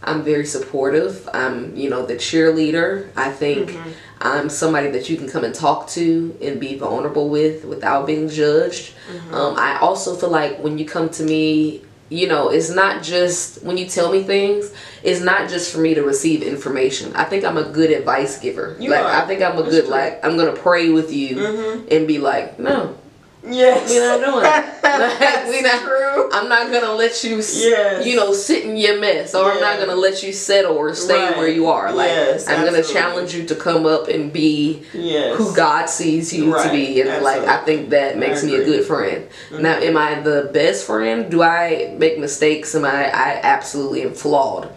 I'm 0.02 0.22
very 0.22 0.46
supportive. 0.46 1.28
I'm, 1.34 1.76
you 1.76 1.90
know, 1.90 2.06
the 2.06 2.14
cheerleader. 2.14 3.08
I 3.16 3.30
think 3.30 3.70
Mm-hmm. 3.70 3.90
I'm 4.22 4.50
somebody 4.50 4.90
that 4.90 5.08
you 5.08 5.16
can 5.16 5.30
come 5.30 5.44
and 5.44 5.54
talk 5.54 5.88
to 5.90 6.36
and 6.42 6.60
be 6.60 6.76
vulnerable 6.76 7.30
with 7.30 7.64
without 7.64 8.06
being 8.06 8.28
judged. 8.28 8.92
Mm-hmm. 9.10 9.34
Um, 9.34 9.54
I 9.58 9.78
also 9.78 10.14
feel 10.14 10.28
like 10.28 10.58
when 10.58 10.76
you 10.76 10.84
come 10.84 11.08
to 11.10 11.22
me 11.22 11.82
you 12.12 12.26
know, 12.26 12.48
it's 12.48 12.70
not 12.70 13.04
just 13.04 13.62
when 13.62 13.76
you 13.78 13.86
tell 13.86 14.10
me 14.10 14.24
things, 14.24 14.74
it's 15.04 15.20
not 15.20 15.48
just 15.48 15.72
for 15.72 15.78
me 15.78 15.94
to 15.94 16.02
receive 16.02 16.42
information. 16.42 17.14
I 17.14 17.22
think 17.22 17.44
I'm 17.44 17.56
a 17.56 17.62
good 17.62 17.92
advice 17.92 18.36
giver. 18.40 18.76
You 18.80 18.90
like 18.90 19.04
are. 19.04 19.22
I 19.22 19.26
think 19.28 19.42
I'm 19.42 19.56
a 19.56 19.62
That's 19.62 19.74
good 19.76 19.84
true. 19.84 19.90
like 19.92 20.24
I'm 20.24 20.36
gonna 20.36 20.52
pray 20.56 20.90
with 20.90 21.12
you 21.12 21.36
Mhm. 21.36 21.88
and 21.92 22.08
be 22.08 22.18
like, 22.18 22.58
no, 22.58 22.96
Yes. 23.42 23.88
we 23.90 23.98
not 23.98 24.20
doing 24.20 24.44
it. 24.44 24.76
We 25.50 25.62
not. 25.62 25.80
true. 25.82 26.30
I'm 26.32 26.48
not 26.48 26.70
gonna 26.70 26.92
let 26.92 27.24
you, 27.24 27.36
Yes. 27.36 28.04
you 28.06 28.14
know, 28.16 28.32
sit 28.32 28.64
in 28.64 28.76
your 28.76 29.00
mess, 29.00 29.34
or 29.34 29.50
I'm 29.52 29.60
not 29.60 29.78
gonna 29.78 29.94
let 29.94 30.22
you 30.22 30.32
settle 30.32 30.76
or 30.76 30.94
stay 30.94 31.14
Right. 31.28 31.36
where 31.36 31.48
you 31.48 31.66
are. 31.68 31.92
Like 31.92 32.08
Yes, 32.10 32.46
I'm 32.48 32.64
gonna 32.64 32.82
challenge 32.82 33.34
you 33.34 33.44
to 33.46 33.54
come 33.54 33.86
up 33.86 34.08
and 34.08 34.32
be 34.32 34.82
Yes. 34.92 35.36
who 35.36 35.54
God 35.54 35.86
sees 35.88 36.32
you 36.32 36.52
to 36.52 36.68
be, 36.70 37.00
and 37.00 37.22
like 37.24 37.42
I 37.46 37.58
think 37.64 37.90
that 37.90 38.18
makes 38.18 38.42
me 38.44 38.54
a. 38.54 38.58
Mm-hmm. 38.58 38.70
good 38.70 38.84
friend. 38.86 39.26
Now, 39.58 39.76
am 39.78 39.96
I 39.96 40.20
the 40.20 40.50
best 40.52 40.84
friend? 40.86 41.30
Do 41.30 41.42
I 41.42 41.94
make 41.98 42.18
mistakes? 42.18 42.74
Am 42.74 42.84
I? 42.84 43.04
I 43.06 43.40
absolutely 43.42 44.02
am 44.02 44.12
flawed, 44.12 44.68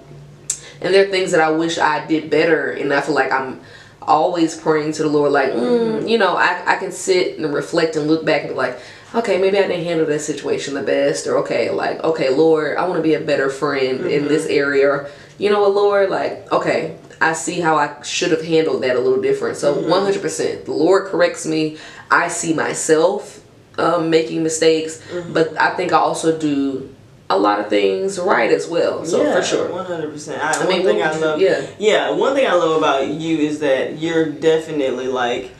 and 0.81 0.93
there 0.93 1.05
are 1.05 1.11
things 1.11 1.31
that 1.31 1.41
I 1.41 1.51
wish 1.51 1.77
I 1.77 2.05
did 2.05 2.29
better, 2.29 2.71
and 2.71 2.93
I 2.93 3.01
feel 3.01 3.15
like 3.15 3.31
I'm 3.31 3.59
always 4.07 4.55
praying 4.55 4.93
to 4.93 5.03
the 5.03 5.09
Lord, 5.09 5.31
like 5.31 5.51
mm, 5.51 6.07
you 6.09 6.17
know, 6.17 6.35
I 6.37 6.63
I 6.65 6.75
can 6.77 6.91
sit 6.91 7.37
and 7.37 7.53
reflect 7.53 7.95
and 7.95 8.07
look 8.07 8.25
back 8.25 8.41
and 8.41 8.49
be 8.51 8.55
like. 8.55 8.79
Okay, 9.15 9.37
maybe 9.37 9.59
I 9.59 9.67
didn't 9.67 9.85
handle 9.85 10.07
that 10.07 10.21
situation 10.21 10.73
the 10.73 10.81
best, 10.81 11.27
or 11.27 11.37
okay, 11.37 11.69
like, 11.69 12.03
okay, 12.03 12.31
Lord, 12.31 12.77
I 12.77 12.87
want 12.87 12.97
to 12.97 13.03
be 13.03 13.13
a 13.13 13.19
better 13.19 13.47
friend 13.47 13.99
Mm-hmm. 13.99 14.09
in 14.09 14.27
this 14.27 14.47
area. 14.47 14.89
Or, 14.89 15.09
you 15.37 15.51
know 15.51 15.61
what, 15.61 15.75
Lord, 15.75 16.09
like, 16.09 16.51
okay, 16.51 16.97
I 17.21 17.33
see 17.33 17.59
how 17.59 17.75
I 17.77 18.01
should 18.01 18.31
have 18.31 18.41
handled 18.43 18.81
that 18.81 18.95
a 18.95 18.99
little 18.99 19.21
different. 19.21 19.57
So 19.57 19.75
Mm-hmm. 19.75 19.87
one 19.87 20.01
hundred 20.01 20.23
percent, 20.23 20.65
the 20.65 20.71
Lord 20.73 21.11
corrects 21.11 21.45
me. 21.45 21.77
I 22.09 22.27
see 22.27 22.55
myself 22.55 23.45
um, 23.77 24.09
making 24.09 24.41
mistakes, 24.41 24.99
Mm-hmm. 25.11 25.31
but 25.31 25.61
I 25.61 25.75
think 25.75 25.93
I 25.93 25.97
also 25.97 26.35
do 26.39 26.89
a 27.35 27.37
lot 27.39 27.59
of 27.59 27.67
things 27.69 28.19
right 28.19 28.51
as 28.51 28.67
well. 28.67 29.05
So 29.05 29.21
yeah, 29.23 29.35
for 29.35 29.41
sure, 29.43 29.71
one 29.71 29.85
hundred 29.85 30.11
percent. 30.11 30.41
I 30.43 30.57
One 30.59 30.67
mean, 30.69 30.83
thing 30.85 31.01
I 31.01 31.11
would 31.19 31.41
you- 31.41 31.47
yeah. 31.47 31.67
yeah, 31.79 32.11
one 32.11 32.33
thing 32.35 32.47
I 32.47 32.53
love 32.53 32.77
about 32.77 33.07
you 33.07 33.37
is 33.37 33.59
that 33.59 33.99
you're 33.99 34.25
definitely 34.29 35.07
like, 35.07 35.51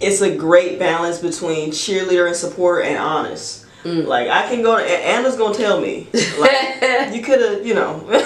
it's 0.00 0.20
a 0.20 0.34
great 0.34 0.78
balance 0.78 1.18
between 1.18 1.70
cheerleader 1.70 2.26
and 2.26 2.36
supporter 2.36 2.82
and 2.82 2.98
honest. 2.98 3.66
Mm. 3.84 4.06
Like 4.06 4.28
I 4.28 4.46
can 4.48 4.62
go 4.62 4.76
to 4.78 4.84
Anna's 4.84 5.36
gonna 5.36 5.54
tell 5.54 5.80
me, 5.80 6.06
like 6.38 7.12
you 7.14 7.22
could 7.22 7.40
have, 7.40 7.66
you 7.66 7.74
know, 7.74 8.00
but 8.08 8.22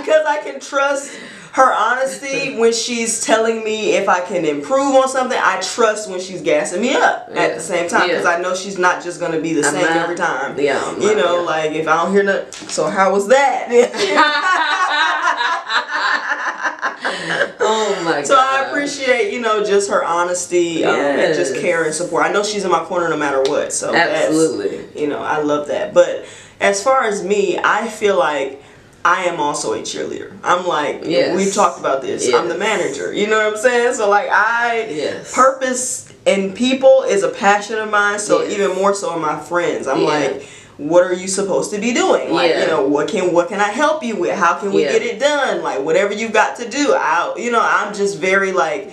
because 0.00 0.24
I 0.26 0.40
can 0.42 0.58
trust 0.60 1.16
her 1.52 1.72
honesty 1.74 2.56
when 2.56 2.72
she's 2.72 3.24
telling 3.24 3.64
me 3.64 3.92
if 3.94 4.08
I 4.08 4.20
can 4.20 4.44
improve 4.44 4.94
on 4.94 5.08
something, 5.08 5.38
I 5.40 5.60
trust 5.60 6.08
when 6.08 6.20
she's 6.20 6.42
gassing 6.42 6.80
me 6.80 6.94
up 6.94 7.28
at 7.34 7.54
the 7.56 7.60
same 7.60 7.88
time 7.88 8.08
because 8.08 8.24
Yeah. 8.24 8.30
I 8.30 8.40
know 8.40 8.54
she's 8.54 8.78
not 8.78 9.02
just 9.02 9.18
gonna 9.18 9.40
be 9.40 9.54
the 9.54 9.66
I'm 9.66 9.74
same 9.74 9.82
not- 9.82 9.96
every 9.96 10.14
time. 10.16 10.58
yeah, 10.58 10.80
I'm 10.84 11.00
you 11.00 11.08
not, 11.08 11.16
know, 11.16 11.34
yeah. 11.40 11.46
like 11.46 11.72
if 11.72 11.88
I 11.88 11.96
don't 12.02 12.12
hear 12.12 12.22
nothing, 12.22 12.68
so 12.68 12.88
how 12.88 13.12
was 13.12 13.26
that? 13.28 13.68
oh 17.60 18.02
my 18.04 18.12
god! 18.18 18.26
So 18.26 18.36
I 18.38 18.66
appreciate, 18.68 19.32
you 19.32 19.40
know, 19.40 19.64
just 19.64 19.90
her 19.90 20.04
honesty 20.04 20.84
um, 20.84 20.94
and 20.94 21.34
just 21.34 21.54
care 21.56 21.84
and 21.84 21.94
support. 21.94 22.24
I 22.24 22.32
know 22.32 22.42
she's 22.42 22.64
in 22.64 22.70
my 22.70 22.84
corner 22.84 23.08
no 23.08 23.16
matter 23.16 23.42
what. 23.42 23.72
So 23.72 23.94
Absolutely. 23.94 24.86
you 25.00 25.08
know, 25.08 25.20
I 25.20 25.40
love 25.40 25.68
that. 25.68 25.94
But 25.94 26.24
as 26.60 26.82
far 26.82 27.04
as 27.04 27.22
me, 27.24 27.58
I 27.58 27.88
feel 27.88 28.18
like 28.18 28.62
I 29.04 29.24
am 29.24 29.40
also 29.40 29.72
a 29.72 29.78
cheerleader. 29.78 30.32
I'm 30.44 30.66
like, 30.66 31.00
Yes. 31.04 31.34
we've 31.36 31.54
talked 31.54 31.80
about 31.80 32.02
this. 32.02 32.32
I'm 32.32 32.48
the 32.48 32.58
manager. 32.58 33.12
You 33.12 33.26
know 33.28 33.38
what 33.38 33.54
I'm 33.54 33.58
saying? 33.58 33.94
So 33.94 34.08
like, 34.10 34.28
I 34.30 34.86
Yes. 34.90 35.32
purpose 35.34 36.06
and 36.26 36.54
people 36.54 37.04
is 37.08 37.22
a 37.22 37.28
passion 37.30 37.78
of 37.78 37.90
mine. 37.90 38.18
So 38.18 38.42
Yes. 38.42 38.52
even 38.52 38.76
more 38.76 38.94
so 38.94 39.14
in 39.14 39.20
my 39.22 39.38
friends, 39.38 39.86
I'm 39.86 40.00
Yeah. 40.02 40.06
like. 40.08 40.42
What 40.76 41.04
are 41.04 41.12
you 41.12 41.28
supposed 41.28 41.70
to 41.72 41.78
be 41.78 41.92
doing? 41.92 42.32
Like, 42.32 42.52
Yeah. 42.52 42.62
you 42.62 42.66
know, 42.68 42.80
what 42.80 43.06
can 43.08 43.34
what 43.34 43.50
can 43.50 43.60
I 43.60 43.68
help 43.68 44.02
you 44.02 44.16
with? 44.16 44.30
How 44.34 44.54
can 44.54 44.72
we 44.72 44.84
Yeah. 44.84 44.92
get 44.92 45.02
it 45.02 45.20
done? 45.20 45.62
Like 45.62 45.80
whatever 45.84 46.14
you've 46.14 46.32
got 46.32 46.56
to 46.56 46.66
do. 46.66 46.94
I 46.94 47.34
you 47.36 47.50
know, 47.50 47.60
I'm 47.62 47.92
just 47.92 48.16
very 48.16 48.52
like. 48.52 48.90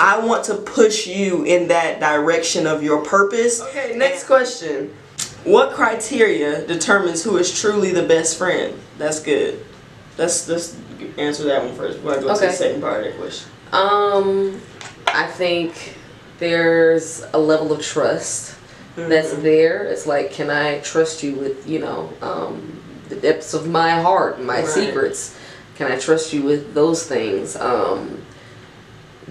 I 0.00 0.18
want 0.18 0.42
to 0.46 0.54
push 0.54 1.06
you 1.06 1.44
in 1.44 1.68
that 1.68 2.00
direction 2.00 2.66
of 2.66 2.82
your 2.82 2.98
purpose. 3.04 3.60
Okay, 3.60 3.92
next 3.94 4.24
question. 4.24 4.90
What 5.44 5.72
criteria 5.72 6.66
determines 6.66 7.22
who 7.24 7.36
is 7.38 7.58
truly 7.58 7.92
the 7.92 8.02
best 8.02 8.36
friend? 8.36 8.78
That's 8.98 9.20
good. 9.20 9.64
Let's 10.18 10.48
let's 10.48 10.76
answer 11.16 11.44
that 11.44 11.64
one 11.64 11.74
first 11.74 11.98
before 11.98 12.12
I 12.12 12.20
go 12.20 12.34
to 12.34 12.40
the 12.40 12.52
second 12.52 12.80
part 12.82 13.06
of 13.06 13.12
that 13.12 13.18
question. 13.20 13.50
Um, 13.72 14.60
I 15.06 15.26
think 15.26 15.96
there's 16.38 17.24
a 17.32 17.38
level 17.38 17.72
of 17.72 17.80
trust 17.82 18.56
that's 18.96 19.30
Mm-hmm. 19.32 19.42
there. 19.42 19.84
It's 19.84 20.06
like, 20.06 20.32
can 20.32 20.50
I 20.50 20.80
trust 20.80 21.22
you 21.22 21.34
with, 21.36 21.66
you 21.68 21.78
know, 21.78 22.12
um, 22.20 22.78
the 23.08 23.16
depths 23.16 23.54
of 23.54 23.66
my 23.68 23.90
heart, 23.92 24.42
my 24.42 24.58
Right. 24.60 24.66
secrets? 24.68 25.36
Can 25.76 25.90
I 25.90 25.98
trust 25.98 26.32
you 26.34 26.42
with 26.42 26.74
those 26.74 27.06
things? 27.06 27.56
Um, 27.56 28.20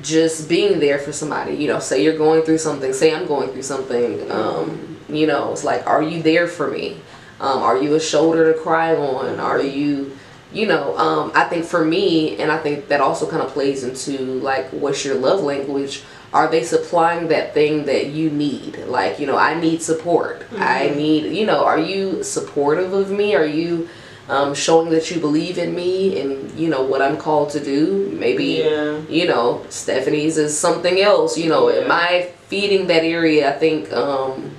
just 0.02 0.48
being 0.50 0.80
there 0.80 0.98
for 0.98 1.12
somebody, 1.12 1.54
you 1.56 1.68
know, 1.68 1.78
say 1.80 2.02
you're 2.04 2.18
going 2.18 2.42
through 2.44 2.58
something, 2.58 2.94
say 2.94 3.14
I'm 3.14 3.28
going 3.28 3.50
through 3.50 3.64
something, 3.64 4.32
um, 4.32 4.89
you 5.10 5.28
know, 5.28 5.52
it's 5.52 5.64
like, 5.64 5.86
are 5.88 6.02
you 6.04 6.22
there 6.22 6.48
for 6.48 6.70
me? 6.70 6.98
Um, 7.40 7.62
are 7.62 7.82
you 7.82 7.96
a 7.96 8.00
shoulder 8.00 8.52
to 8.54 8.60
cry 8.60 8.96
on? 8.96 9.40
Are 9.40 9.62
you, 9.62 10.18
you 10.52 10.68
know, 10.68 10.98
um, 10.98 11.32
I 11.36 11.46
think 11.46 11.66
for 11.66 11.84
me, 11.86 12.38
and 12.40 12.52
I 12.52 12.58
think 12.58 12.88
that 12.90 13.00
also 13.02 13.30
kind 13.30 13.42
of 13.42 13.50
plays 13.50 13.84
into 13.84 14.18
like, 14.42 14.68
what's 14.70 15.06
your 15.06 15.16
love 15.16 15.42
language? 15.42 16.04
Are 16.34 16.48
they 16.48 16.64
supplying 16.64 17.30
that 17.30 17.54
thing 17.54 17.86
that 17.86 18.08
you 18.08 18.30
need? 18.30 18.78
Like, 18.86 19.20
you 19.20 19.26
know, 19.26 19.38
I 19.38 19.60
need 19.60 19.82
support. 19.82 20.46
I 20.58 20.90
need, 20.90 21.34
you 21.36 21.46
know, 21.46 21.64
are 21.66 21.80
you 21.80 22.24
supportive 22.24 22.94
of 22.94 23.10
me? 23.10 23.34
Are 23.36 23.46
you 23.46 23.90
um, 24.28 24.54
showing 24.54 24.92
that 24.92 25.10
you 25.10 25.20
believe 25.20 25.58
in 25.58 25.74
me 25.74 26.22
and, 26.22 26.52
you 26.60 26.70
know, 26.70 26.84
what 26.84 27.02
I'm 27.02 27.18
called 27.18 27.50
to 27.52 27.60
do? 27.64 28.16
Maybe, 28.20 28.62
Yeah. 28.64 29.00
you 29.10 29.28
know, 29.28 29.66
Stephanie's 29.70 30.38
is 30.38 30.56
something 30.56 31.00
else. 31.02 31.36
You 31.36 31.50
know, 31.50 31.70
Yeah. 31.72 31.82
am 31.86 31.92
I 31.92 32.30
feeding 32.48 32.86
that 32.88 33.04
area? 33.04 33.50
I 33.50 33.58
think 33.58 33.92
um, 33.92 34.52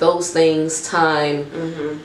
those 0.00 0.32
things, 0.32 0.82
time, 0.88 1.44
Mm-hmm. 1.44 1.98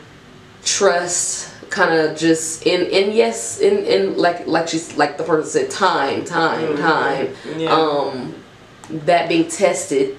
trust, 0.63 1.51
kind 1.69 1.93
of 1.99 2.17
just 2.17 2.65
in 2.65 2.81
and 2.81 3.13
yes, 3.13 3.59
in 3.59 3.77
in 3.85 4.17
like 4.17 4.45
like 4.47 4.67
she's 4.67 4.95
like 4.97 5.17
the 5.17 5.23
person 5.23 5.49
said, 5.49 5.69
time, 5.71 6.23
time, 6.25 6.75
Mhm. 6.75 6.79
time. 6.79 7.27
Yeah. 7.57 7.71
Um, 7.73 8.35
that 9.07 9.27
being 9.29 9.47
tested 9.47 10.17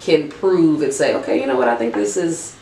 can 0.00 0.28
prove 0.28 0.82
and 0.82 0.92
say, 0.92 1.14
okay, 1.14 1.40
you 1.40 1.46
know 1.46 1.56
what? 1.56 1.68
I 1.68 1.76
think 1.76 1.94
this 1.94 2.16
is 2.16 2.54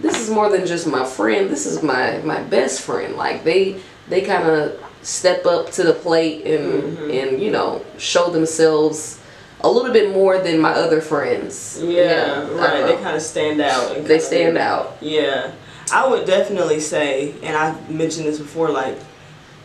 this 0.00 0.18
is 0.20 0.30
more 0.30 0.48
than 0.48 0.66
just 0.66 0.86
my 0.86 1.04
friend. 1.04 1.50
This 1.50 1.66
is 1.66 1.82
my 1.82 2.18
my 2.24 2.40
best 2.42 2.82
friend. 2.82 3.16
Like 3.16 3.44
they 3.44 3.76
they 4.08 4.20
kind 4.22 4.44
of 4.48 4.78
step 5.02 5.46
up 5.46 5.70
to 5.72 5.82
the 5.82 5.92
plate 5.94 6.44
and 6.46 6.98
Mhm. 6.98 7.22
and 7.22 7.42
you 7.42 7.50
know 7.50 7.82
show 7.98 8.30
themselves 8.30 9.18
a 9.62 9.70
little 9.70 9.92
bit 9.92 10.12
more 10.12 10.38
than 10.38 10.58
my 10.60 10.70
other 10.72 11.00
friends. 11.00 11.78
Yeah, 11.82 12.46
I 12.50 12.54
right. 12.54 12.86
They 12.86 13.02
kind 13.02 13.16
of 13.16 13.22
stand 13.22 13.60
out. 13.60 14.04
They 14.04 14.18
stand 14.18 14.56
out. 14.58 14.96
Yeah, 15.00 15.52
I 15.92 16.08
would 16.08 16.26
definitely 16.26 16.80
say, 16.80 17.34
and 17.42 17.56
I've 17.56 17.90
mentioned 17.90 18.26
this 18.26 18.38
before, 18.38 18.70
like, 18.70 18.98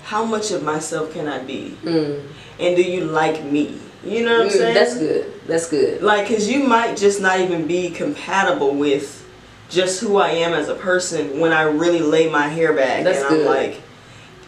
how 0.04 0.24
much 0.26 0.52
of 0.52 0.64
myself 0.64 1.14
can 1.14 1.28
I 1.28 1.40
be? 1.40 1.78
Mm. 1.84 2.24
And 2.60 2.76
do 2.76 2.84
you 2.84 3.06
like 3.06 3.44
me? 3.44 3.80
You 4.04 4.24
know 4.24 4.38
what 4.38 4.42
I'm 4.48 4.48
Mm, 4.48 4.58
saying? 4.58 4.74
that's 4.76 4.98
good. 4.98 5.34
That's 5.48 5.70
good. 5.70 6.02
Like, 6.04 6.28
cause 6.28 6.48
you 6.48 6.64
might 6.64 6.96
just 6.96 7.22
not 7.22 7.40
even 7.40 7.66
be 7.66 7.90
compatible 7.90 8.76
with 8.76 9.26
just 9.70 10.00
who 10.00 10.18
I 10.18 10.30
am 10.30 10.54
as 10.54 10.70
a 10.70 10.76
person 10.76 11.40
when 11.40 11.52
I 11.52 11.64
really 11.64 12.00
lay 12.02 12.30
my 12.30 12.48
hair 12.48 12.74
back 12.74 13.04
That's 13.04 13.20
and 13.20 13.30
good. 13.30 13.48
I'm 13.48 13.72
like, 13.72 13.82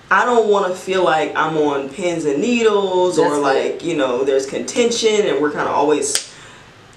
I 0.09 0.23
don't 0.25 0.49
want 0.49 0.71
to 0.71 0.79
feel 0.79 1.03
like 1.03 1.35
I'm 1.35 1.57
on 1.57 1.89
pins 1.89 2.25
and 2.25 2.41
needles 2.41 3.17
That's 3.17 3.29
or 3.29 3.39
like 3.39 3.83
you 3.83 3.97
know 3.97 4.23
there's 4.23 4.45
contention 4.45 5.25
and 5.27 5.41
we're 5.41 5.51
kind 5.51 5.67
of 5.67 5.75
always 5.75 6.33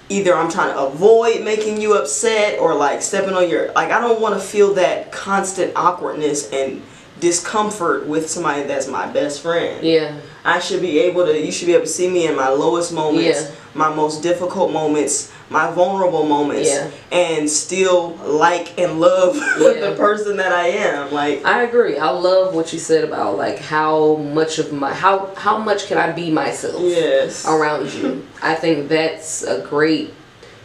either 0.09 0.35
I'm 0.35 0.49
trying 0.49 0.73
to 0.73 0.79
avoid 0.79 1.43
making 1.43 1.81
you 1.81 1.95
upset 1.95 2.59
or 2.59 2.73
like 2.75 3.01
stepping 3.01 3.33
on 3.33 3.49
your 3.49 3.71
like 3.73 3.91
I 3.91 3.99
don't 3.99 4.21
want 4.21 4.35
to 4.35 4.41
feel 4.41 4.73
that 4.75 5.11
constant 5.11 5.73
awkwardness 5.75 6.51
and 6.51 6.81
discomfort 7.21 8.07
with 8.07 8.29
somebody 8.29 8.63
that's 8.63 8.87
my 8.87 9.07
best 9.11 9.41
friend. 9.41 9.85
Yeah. 9.85 10.19
I 10.43 10.59
should 10.59 10.81
be 10.81 10.99
able 10.99 11.25
to, 11.25 11.39
you 11.39 11.51
should 11.51 11.67
be 11.67 11.73
able 11.73 11.85
to 11.85 11.89
see 11.91 12.09
me 12.09 12.27
in 12.27 12.35
my 12.35 12.49
lowest 12.49 12.91
moments, 12.91 13.43
Yeah. 13.43 13.55
my 13.75 13.93
most 13.93 14.23
difficult 14.23 14.71
moments, 14.71 15.31
my 15.51 15.69
vulnerable 15.71 16.25
moments, 16.25 16.69
Yeah. 16.69 16.89
and 17.11 17.49
still 17.49 18.15
like 18.25 18.79
and 18.79 18.99
love 19.01 19.35
Yeah. 19.59 19.89
the 19.89 19.95
person 19.97 20.37
that 20.37 20.53
I 20.53 20.67
am. 20.67 21.11
Like, 21.11 21.45
I 21.45 21.63
agree. 21.63 21.97
I 21.97 22.09
love 22.09 22.55
what 22.55 22.71
you 22.71 22.79
said 22.79 23.03
about 23.03 23.37
like 23.37 23.59
how 23.59 24.15
much 24.15 24.57
of 24.59 24.71
my 24.71 24.93
how 24.93 25.29
how 25.35 25.57
much 25.57 25.87
can 25.87 25.97
I 25.97 26.11
be 26.13 26.31
myself 26.31 26.81
yes. 26.81 27.45
around 27.45 27.93
you. 27.93 28.25
I 28.41 28.55
think 28.55 28.87
that's 28.87 29.43
a 29.43 29.61
great 29.61 30.13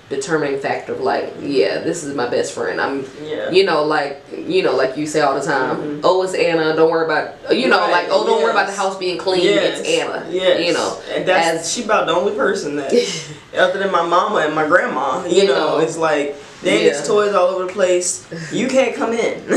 determining 0.08 0.60
factor 0.60 0.92
of 0.92 1.00
like, 1.00 1.34
yeah, 1.40 1.80
this 1.80 2.04
is 2.04 2.14
my 2.14 2.28
best 2.28 2.52
friend. 2.52 2.80
I'm 2.80 3.04
Yeah. 3.24 3.50
you 3.50 3.64
know, 3.64 3.84
like 3.84 4.22
you 4.32 4.62
know, 4.62 4.76
like 4.76 4.96
you 4.96 5.06
say 5.06 5.20
all 5.20 5.34
the 5.34 5.44
time, 5.44 5.76
mm-hmm. 5.76 6.00
oh 6.04 6.22
it's 6.22 6.34
Anna, 6.34 6.76
don't 6.76 6.90
worry 6.90 7.04
about 7.06 7.56
you 7.56 7.68
know, 7.68 7.78
Right, 7.80 7.90
like, 7.90 8.06
oh 8.10 8.24
don't 8.26 8.42
worry 8.42 8.52
about 8.52 8.68
the 8.68 8.74
house 8.76 8.96
being 8.96 9.18
clean, 9.18 9.42
Yes. 9.44 9.80
it's 9.80 9.88
Anna. 9.88 10.26
Yes. 10.30 10.64
You 10.66 10.74
know. 10.74 11.00
and 11.12 11.26
that's 11.26 11.46
as- 11.60 11.72
she 11.72 11.84
about 11.84 12.06
the 12.06 12.12
only 12.12 12.34
person 12.34 12.76
that, 12.76 12.92
other 13.56 13.78
than 13.80 13.90
my 13.90 14.06
mama 14.06 14.36
and 14.46 14.54
my 14.54 14.66
grandma, 14.66 15.24
you, 15.26 15.42
You 15.42 15.46
know, 15.48 15.78
know. 15.78 15.78
it's 15.78 15.96
like 15.96 16.36
Danny's 16.62 16.98
Yeah. 17.00 17.02
toys 17.02 17.34
all 17.34 17.48
over 17.48 17.66
the 17.66 17.72
place. 17.72 18.26
You 18.52 18.68
can't 18.68 18.94
come 18.94 19.12
in. 19.12 19.42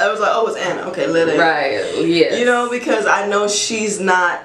I 0.00 0.08
was 0.10 0.20
like, 0.20 0.30
oh, 0.32 0.46
it's 0.46 0.56
Anna. 0.56 0.82
Okay, 0.90 1.06
let 1.08 1.26
it. 1.28 1.38
Right. 1.40 2.06
Yeah. 2.06 2.36
You 2.36 2.44
know, 2.44 2.70
because 2.70 3.04
I 3.06 3.26
know 3.26 3.48
she's 3.48 3.98
not 3.98 4.44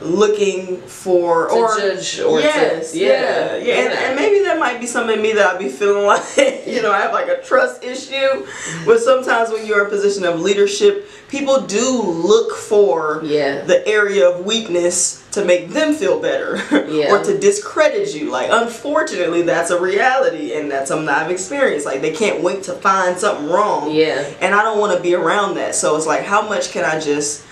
looking 0.00 0.78
for 0.82 1.48
To 1.48 1.54
or 1.54 1.76
judge 1.78 2.20
or 2.20 2.38
to- 2.38 2.44
yes, 2.44 2.94
yeah, 2.94 3.06
yeah, 3.08 3.56
yeah, 3.56 3.74
And, 3.74 3.92
and 3.92 4.16
maybe 4.16 4.44
that 4.44 4.58
might 4.58 4.80
be 4.80 4.86
something 4.86 5.16
in 5.16 5.22
me 5.22 5.32
that 5.32 5.54
I'd 5.54 5.58
be 5.58 5.68
feeling 5.68 6.06
like 6.06 6.22
you 6.66 6.82
know 6.82 6.92
I 6.92 7.00
have 7.00 7.12
like 7.12 7.28
a 7.28 7.42
trust 7.42 7.82
issue. 7.84 8.46
But 8.86 9.00
sometimes 9.00 9.50
when 9.50 9.66
you're 9.66 9.80
in 9.80 9.86
a 9.86 9.90
position 9.90 10.24
of 10.24 10.40
leadership, 10.40 11.08
people 11.28 11.60
do 11.62 12.00
look 12.02 12.54
for 12.56 13.20
Yeah. 13.24 13.62
the 13.62 13.86
area 13.86 14.28
of 14.28 14.44
weakness 14.44 15.24
to 15.32 15.44
make 15.44 15.70
them 15.70 15.94
feel 15.94 16.20
better 16.20 16.56
Yeah. 16.90 17.10
or 17.12 17.22
to 17.24 17.38
discredit 17.38 18.14
you. 18.14 18.30
Like 18.30 18.48
unfortunately, 18.50 19.42
that's 19.42 19.70
a 19.70 19.80
reality, 19.80 20.54
and 20.54 20.70
that's 20.70 20.88
something 20.88 21.08
I've 21.08 21.30
experienced. 21.30 21.86
Like 21.86 22.00
they 22.02 22.12
can't 22.12 22.42
wait 22.42 22.62
to 22.64 22.72
find 22.74 23.18
something 23.18 23.48
wrong. 23.48 23.90
Yeah. 23.90 24.24
And 24.40 24.54
I 24.54 24.62
don't 24.62 24.78
want 24.78 24.96
to 24.96 25.02
be 25.02 25.14
around 25.14 25.54
that. 25.56 25.74
So 25.74 25.96
it's 25.96 26.06
like, 26.06 26.22
how 26.22 26.48
much 26.48 26.70
can 26.70 26.84
I 26.84 26.98
just 27.00 27.44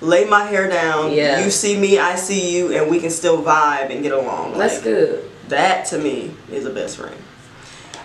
lay 0.00 0.24
my 0.24 0.44
hair 0.44 0.68
down? 0.68 1.12
Yeah. 1.12 1.44
You 1.44 1.50
see 1.50 1.78
me, 1.78 1.98
I 1.98 2.16
see 2.16 2.56
you, 2.56 2.72
and 2.74 2.90
we 2.90 3.00
can 3.00 3.10
still 3.10 3.42
vibe 3.42 3.90
and 3.90 4.02
get 4.02 4.12
along. 4.12 4.58
That's 4.58 4.76
Like, 4.76 4.84
good. 4.84 5.30
That 5.48 5.86
to 5.86 5.98
me 5.98 6.32
is 6.50 6.64
a 6.64 6.70
best 6.70 6.96
friend. 6.96 7.16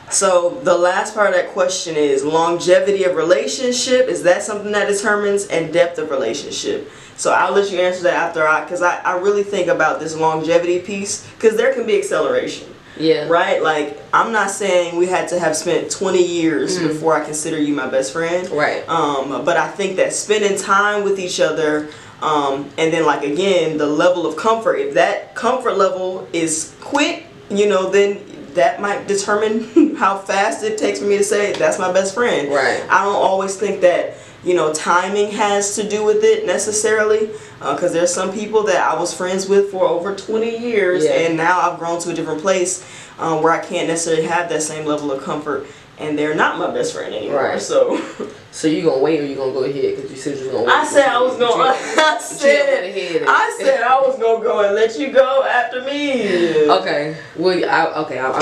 So 0.09 0.61
the 0.63 0.77
last 0.77 1.13
part 1.15 1.29
of 1.29 1.35
that 1.35 1.49
question 1.49 1.95
is 1.95 2.23
longevity 2.23 3.03
of 3.05 3.15
relationship. 3.15 4.07
Is 4.07 4.23
that 4.23 4.43
something 4.43 4.71
that 4.71 4.87
determines 4.87 5.47
and 5.47 5.73
depth 5.73 5.97
of 5.97 6.11
relationship? 6.11 6.91
So 7.17 7.31
I'll 7.31 7.53
let 7.53 7.71
you 7.71 7.79
answer 7.79 8.03
that 8.03 8.13
after 8.13 8.47
I, 8.47 8.63
because 8.63 8.81
I, 8.81 8.97
I 8.97 9.17
really 9.17 9.43
think 9.43 9.67
about 9.67 9.99
this 9.99 10.15
longevity 10.15 10.79
piece, 10.79 11.27
because 11.35 11.55
there 11.57 11.73
can 11.73 11.87
be 11.87 11.97
acceleration 11.97 12.67
Yeah. 12.97 13.27
right? 13.27 13.61
Like, 13.61 14.01
I'm 14.13 14.31
not 14.31 14.51
saying 14.51 14.95
we 14.97 15.07
had 15.07 15.27
to 15.29 15.39
have 15.39 15.55
spent 15.55 15.91
20 15.91 16.23
years 16.23 16.79
before 16.79 17.13
I 17.13 17.23
consider 17.23 17.59
you 17.59 17.73
my 17.73 17.87
best 17.87 18.13
friend. 18.13 18.49
Right. 18.49 18.87
Um, 18.87 19.43
but 19.45 19.57
I 19.57 19.69
think 19.69 19.97
that 19.97 20.13
spending 20.13 20.57
time 20.57 21.03
with 21.03 21.19
each 21.19 21.39
other, 21.39 21.89
um, 22.21 22.69
and 22.77 22.93
then 22.93 23.05
like 23.05 23.23
again, 23.23 23.77
the 23.77 23.85
level 23.87 24.25
of 24.25 24.35
comfort. 24.37 24.75
If 24.75 24.93
that 24.93 25.35
comfort 25.35 25.77
level 25.77 26.27
is 26.33 26.75
quick, 26.79 27.27
you 27.49 27.67
know, 27.67 27.89
then 27.89 28.21
that 28.53 28.79
might 28.79 29.07
determine 29.07 29.95
how 29.97 30.17
fast 30.17 30.63
it 30.63 30.77
takes 30.77 30.99
for 30.99 31.05
me 31.05 31.17
to 31.17 31.23
say 31.23 31.53
that's 31.53 31.77
my 31.77 31.91
best 31.91 32.13
friend. 32.13 32.49
Right. 32.49 32.83
I 32.89 33.03
don't 33.03 33.15
always 33.15 33.55
think 33.57 33.81
that 33.81 34.15
you 34.45 34.53
know 34.53 34.71
timing 34.73 35.31
has 35.31 35.75
to 35.75 35.87
do 35.89 36.05
with 36.05 36.23
it 36.23 36.45
necessarily, 36.45 37.29
because 37.59 37.91
there's 37.91 38.13
some 38.13 38.31
people 38.31 38.63
that 38.63 38.77
I 38.81 38.97
was 38.99 39.13
friends 39.13 39.49
with 39.49 39.71
for 39.71 39.85
over 39.85 40.15
20 40.15 40.57
years, 40.57 41.03
Yeah. 41.03 41.11
and 41.11 41.35
now 41.35 41.59
I've 41.59 41.79
grown 41.79 41.99
to 42.01 42.11
a 42.11 42.13
different 42.13 42.41
place 42.41 42.85
um, 43.19 43.41
where 43.41 43.51
I 43.51 43.59
can't 43.59 43.87
necessarily 43.87 44.27
have 44.27 44.47
that 44.49 44.61
same 44.61 44.85
level 44.85 45.11
of 45.11 45.23
comfort, 45.23 45.65
and 45.97 46.17
they're 46.17 46.35
not 46.35 46.59
my 46.59 46.69
best 46.71 46.93
friend 46.93 47.13
anymore. 47.13 47.43
Right. 47.43 47.61
So. 47.61 47.99
So 48.55 48.69
you 48.69 48.83
gonna 48.83 49.01
wait 49.01 49.19
or 49.19 49.25
you 49.25 49.35
gonna 49.35 49.51
go 49.51 49.65
ahead? 49.65 49.97
Because 49.97 50.09
you 50.11 50.15
said 50.15 50.37
you 50.37 50.45
was 50.45 50.53
gonna 50.53 50.63
wait. 50.63 50.73
I 50.73 50.85
said 50.85 51.09
I 51.09 51.21
was 51.21 51.35
gonna. 51.37 51.63
I 51.63 51.73
But 51.73 51.97
you 51.97 52.03
went 52.03 52.21
said 52.21 53.23
I 53.27 53.57
said 53.59 53.81
I 53.83 53.99
was 53.99 54.17
gonna 54.17 54.41
go 54.45 54.63
and 54.65 54.73
let 54.75 54.97
you 54.97 55.11
go 55.11 55.43
after 55.43 55.81
me. 55.83 56.69
Okay. 56.71 57.17
Well, 57.35 57.69
I, 57.69 57.85
okay. 58.03 58.17
I, 58.17 58.31
I'm. 58.31 58.41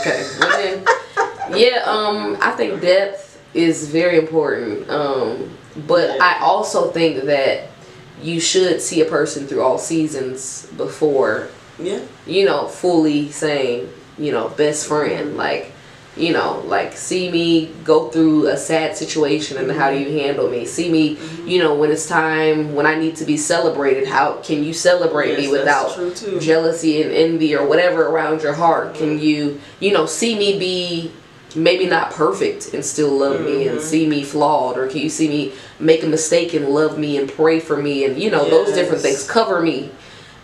Okay. 0.00 0.28
Well 0.40 0.58
then, 0.58 1.56
yeah. 1.56 1.82
Um, 1.86 2.36
I 2.40 2.50
think 2.56 2.80
depth 2.80 3.23
is 3.54 3.88
very 3.88 4.18
important. 4.18 4.88
Um, 4.90 5.50
but 5.86 6.10
Yeah. 6.16 6.18
I 6.20 6.38
also 6.40 6.90
think 6.90 7.24
that 7.24 7.68
you 8.22 8.40
should 8.40 8.80
see 8.80 9.00
a 9.00 9.04
person 9.04 9.46
through 9.46 9.62
all 9.62 9.78
seasons 9.78 10.66
before 10.76 11.48
Yeah. 11.78 11.98
you 12.26 12.44
know 12.46 12.68
fully 12.68 13.30
saying 13.32 13.88
you 14.16 14.30
know 14.30 14.48
best 14.50 14.86
friend 14.86 15.36
like 15.36 15.72
you 16.16 16.32
know 16.32 16.62
like 16.66 16.96
see 16.96 17.28
me 17.28 17.72
go 17.82 18.08
through 18.10 18.46
a 18.46 18.56
sad 18.56 18.96
situation 18.96 19.56
and 19.58 19.68
how 19.72 19.90
do 19.90 19.98
you 19.98 20.16
handle 20.20 20.48
me 20.48 20.64
see 20.64 20.88
me 20.88 21.18
you 21.44 21.58
know 21.60 21.74
when 21.74 21.90
it's 21.90 22.06
time 22.06 22.76
when 22.76 22.86
i 22.86 22.94
need 22.94 23.16
to 23.16 23.24
be 23.24 23.36
celebrated 23.36 24.06
how 24.06 24.34
can 24.44 24.62
you 24.62 24.72
celebrate 24.72 25.36
me 25.36 25.48
Yes, 25.50 25.64
that's 25.64 25.96
without 25.98 26.40
jealousy 26.40 27.02
and 27.02 27.10
envy 27.10 27.56
or 27.56 27.66
whatever 27.66 28.06
around 28.06 28.40
your 28.42 28.52
heart 28.54 28.94
can 28.94 29.18
you 29.18 29.60
you 29.80 29.90
know 29.92 30.06
see 30.06 30.38
me 30.38 30.56
be 30.56 31.10
maybe 31.54 31.86
not 31.86 32.10
perfect 32.10 32.74
and 32.74 32.84
still 32.84 33.10
love 33.16 33.40
me 33.40 33.68
and 33.68 33.80
see 33.80 34.06
me 34.06 34.22
flawed 34.24 34.76
or 34.76 34.86
can 34.88 34.98
you 34.98 35.08
see 35.08 35.28
me 35.28 35.52
make 35.78 36.02
a 36.02 36.06
mistake 36.06 36.52
and 36.54 36.68
love 36.68 36.98
me 36.98 37.16
and 37.16 37.30
pray 37.30 37.60
for 37.60 37.76
me 37.76 38.04
and 38.04 38.18
you 38.20 38.30
know 38.30 38.48
those 38.50 38.74
different 38.74 39.00
things 39.00 39.28
cover 39.28 39.60
me 39.60 39.90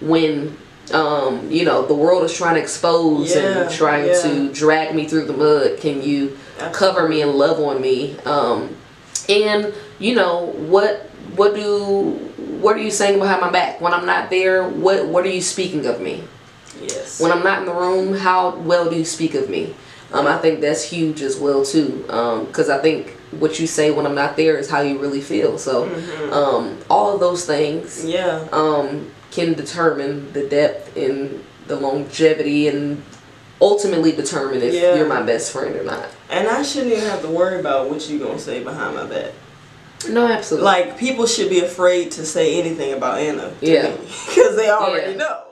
when 0.00 0.56
um, 0.92 1.50
you 1.50 1.64
know 1.64 1.86
the 1.86 1.94
world 1.94 2.24
is 2.24 2.36
trying 2.36 2.54
to 2.54 2.60
expose 2.60 3.34
Yeah, 3.34 3.62
and 3.62 3.70
trying 3.70 4.06
yeah. 4.06 4.22
to 4.22 4.52
drag 4.52 4.94
me 4.94 5.06
through 5.06 5.26
the 5.26 5.32
mud. 5.32 5.78
Can 5.78 6.02
you 6.02 6.36
cover 6.72 7.08
me 7.08 7.22
and 7.22 7.32
love 7.32 7.60
on 7.60 7.80
me? 7.80 8.18
Um, 8.20 8.74
and 9.28 9.72
you 9.98 10.14
know 10.16 10.46
what 10.46 11.08
what 11.36 11.54
do 11.54 12.12
what 12.60 12.76
are 12.76 12.80
you 12.80 12.90
saying 12.90 13.18
behind 13.18 13.40
my 13.40 13.50
back? 13.50 13.80
When 13.80 13.92
i'm 13.94 14.04
not 14.06 14.30
there 14.30 14.68
what 14.68 15.06
what 15.06 15.24
are 15.24 15.30
you 15.30 15.42
speaking 15.42 15.86
of 15.86 16.00
me? 16.00 16.24
Yes. 16.82 17.20
when 17.20 17.30
i'm 17.30 17.42
not 17.44 17.60
in 17.60 17.66
the 17.66 17.74
room 17.74 18.16
how 18.16 18.56
well 18.56 18.88
do 18.88 18.96
you 18.96 19.04
speak 19.04 19.34
of 19.34 19.50
me 19.50 19.74
um, 20.12 20.26
i 20.26 20.36
think 20.38 20.60
that's 20.60 20.82
huge 20.84 21.22
as 21.22 21.38
well 21.38 21.64
too 21.64 22.02
because 22.46 22.68
i 22.68 22.78
think 22.78 23.10
what 23.38 23.58
you 23.60 23.66
say 23.66 23.90
when 23.90 24.06
i'm 24.06 24.14
not 24.14 24.36
there 24.36 24.56
is 24.56 24.68
how 24.68 24.80
you 24.80 24.98
really 24.98 25.20
feel 25.20 25.56
so 25.58 25.84
um, 26.32 26.76
all 26.90 27.14
of 27.14 27.20
those 27.20 27.46
things 27.46 28.04
yeah. 28.04 28.46
um, 28.52 29.10
can 29.30 29.52
determine 29.54 30.32
the 30.32 30.46
depth 30.48 30.96
and 30.96 31.42
the 31.68 31.76
longevity 31.76 32.66
and 32.66 33.00
ultimately 33.60 34.10
determine 34.12 34.62
if 34.62 34.74
Yeah. 34.74 34.96
you're 34.96 35.06
my 35.06 35.22
best 35.22 35.52
friend 35.52 35.76
or 35.76 35.84
not. 35.84 36.06
And 36.30 36.48
I 36.48 36.62
shouldn't 36.62 36.92
even 36.92 37.04
have 37.04 37.22
to 37.22 37.28
worry 37.28 37.60
about 37.60 37.88
what 37.90 38.08
you're 38.08 38.18
gonna 38.18 38.38
say 38.38 38.64
behind 38.64 38.96
my 38.96 39.04
back. 39.04 39.32
No, 40.08 40.26
absolutely. 40.26 40.64
Like 40.64 40.98
people 40.98 41.26
should 41.26 41.50
be 41.50 41.60
afraid 41.60 42.10
to 42.12 42.24
say 42.24 42.58
anything 42.58 42.94
about 42.94 43.18
Anna. 43.18 43.52
Yeah. 43.60 43.94
Because 44.26 44.56
they 44.60 44.70
already 44.70 45.12
Yeah. 45.12 45.18
know. 45.18 45.42